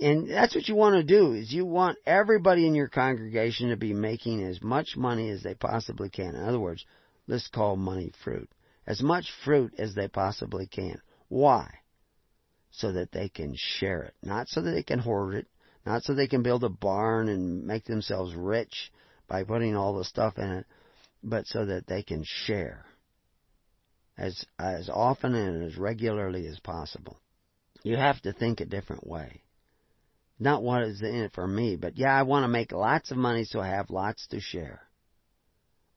[0.00, 3.76] and that's what you want to do is you want everybody in your congregation to
[3.76, 6.34] be making as much money as they possibly can.
[6.34, 6.84] In other words,
[7.28, 8.50] let's call money fruit.
[8.86, 11.00] As much fruit as they possibly can.
[11.28, 11.70] Why?
[12.72, 14.14] So that they can share it.
[14.20, 15.46] Not so that they can hoard it.
[15.86, 18.90] Not so they can build a barn and make themselves rich
[19.28, 20.66] by putting all the stuff in it.
[21.22, 22.84] But so that they can share
[24.16, 27.18] as as often and as regularly as possible.
[27.82, 29.42] You have to think a different way.
[30.38, 33.16] Not what is in it for me, but yeah, I want to make lots of
[33.16, 34.82] money so I have lots to share.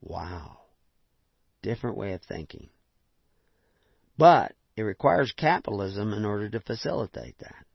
[0.01, 0.59] Wow.
[1.63, 2.69] Different way of thinking.
[4.17, 7.65] But it requires capitalism in order to facilitate that.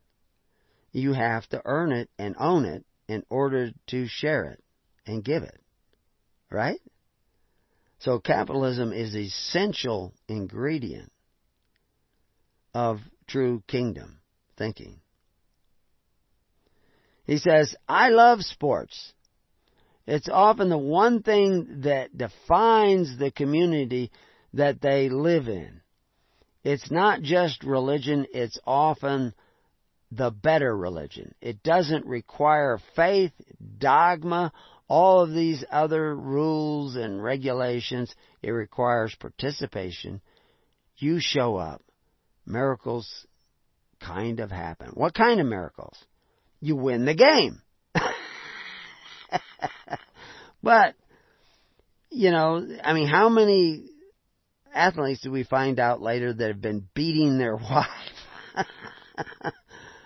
[0.92, 4.61] You have to earn it and own it in order to share it
[5.06, 5.58] and give it.
[6.50, 6.80] Right?
[7.98, 11.12] So capitalism is the essential ingredient
[12.74, 14.18] of true kingdom
[14.56, 15.00] thinking.
[17.24, 19.12] He says, I love sports.
[20.06, 24.10] It's often the one thing that defines the community
[24.54, 25.80] that they live in.
[26.64, 29.34] It's not just religion, it's often
[30.10, 31.34] the better religion.
[31.40, 33.32] It doesn't require faith,
[33.78, 34.52] dogma,
[34.92, 38.14] all of these other rules and regulations.
[38.42, 40.20] It requires participation.
[40.98, 41.80] You show up.
[42.44, 43.08] Miracles
[44.00, 44.90] kind of happen.
[44.92, 45.96] What kind of miracles?
[46.60, 47.62] You win the game.
[50.62, 50.94] but,
[52.10, 53.86] you know, I mean, how many
[54.74, 57.86] athletes do we find out later that have been beating their wife?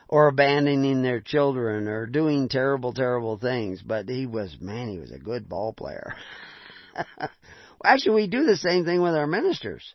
[0.09, 3.83] or abandoning their children or doing terrible, terrible things.
[3.83, 6.15] But he was, man, he was a good ball player.
[7.85, 9.95] actually, we do the same thing with our ministers.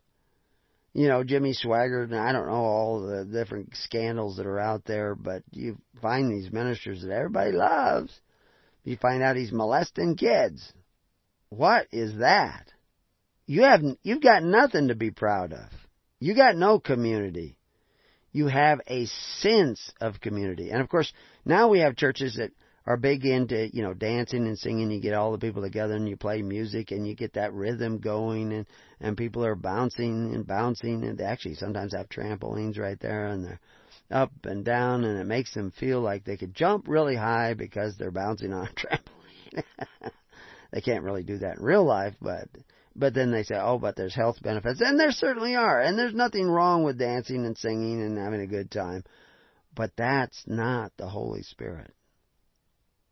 [0.94, 4.84] You know, Jimmy Swaggart, and I don't know all the different scandals that are out
[4.86, 8.12] there, but you find these ministers that everybody loves.
[8.84, 10.74] You find out he's molesting kids.
[11.50, 12.66] What is that?
[13.46, 15.70] You have, you've got nothing to be proud of.
[16.20, 17.58] You got no community
[18.32, 19.06] you have a
[19.40, 20.70] sense of community.
[20.70, 21.12] And of course,
[21.46, 22.52] now we have churches that
[22.86, 24.90] are big into, you know, dancing and singing.
[24.90, 28.00] You get all the people together and you play music and you get that rhythm
[28.00, 28.66] going and,
[29.00, 33.46] and people are bouncing and bouncing and they actually sometimes have trampolines right there and
[33.46, 33.60] they're
[34.10, 37.96] up and down and it makes them feel like they could jump really high because
[37.98, 39.64] they're bouncing on a trampoline.
[40.72, 42.48] they can't really do that in real life, but
[42.96, 44.82] but then they say, oh, but there's health benefits.
[44.82, 45.82] And there certainly are.
[45.82, 49.04] And there's nothing wrong with dancing and singing and having a good time.
[49.74, 51.94] But that's not the Holy Spirit.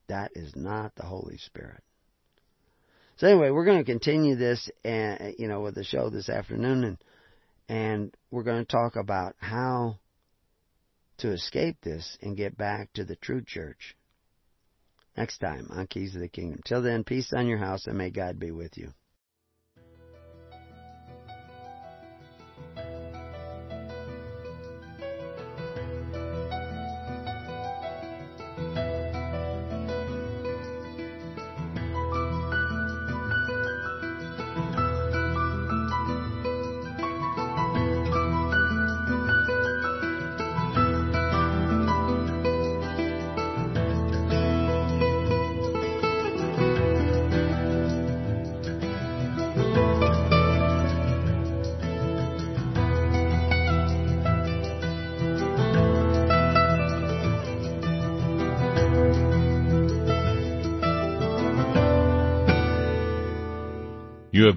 [0.08, 1.84] That is not the Holy Spirit.
[3.18, 6.84] So anyway, we're going to continue this, uh, you know, with the show this afternoon,
[6.86, 6.98] and
[7.68, 10.00] and we're going to talk about how
[11.20, 13.96] to escape this and get back to the true church.
[15.18, 16.62] Next time on Keys of the Kingdom.
[16.66, 18.94] Till then, peace on your house, and may God be with you.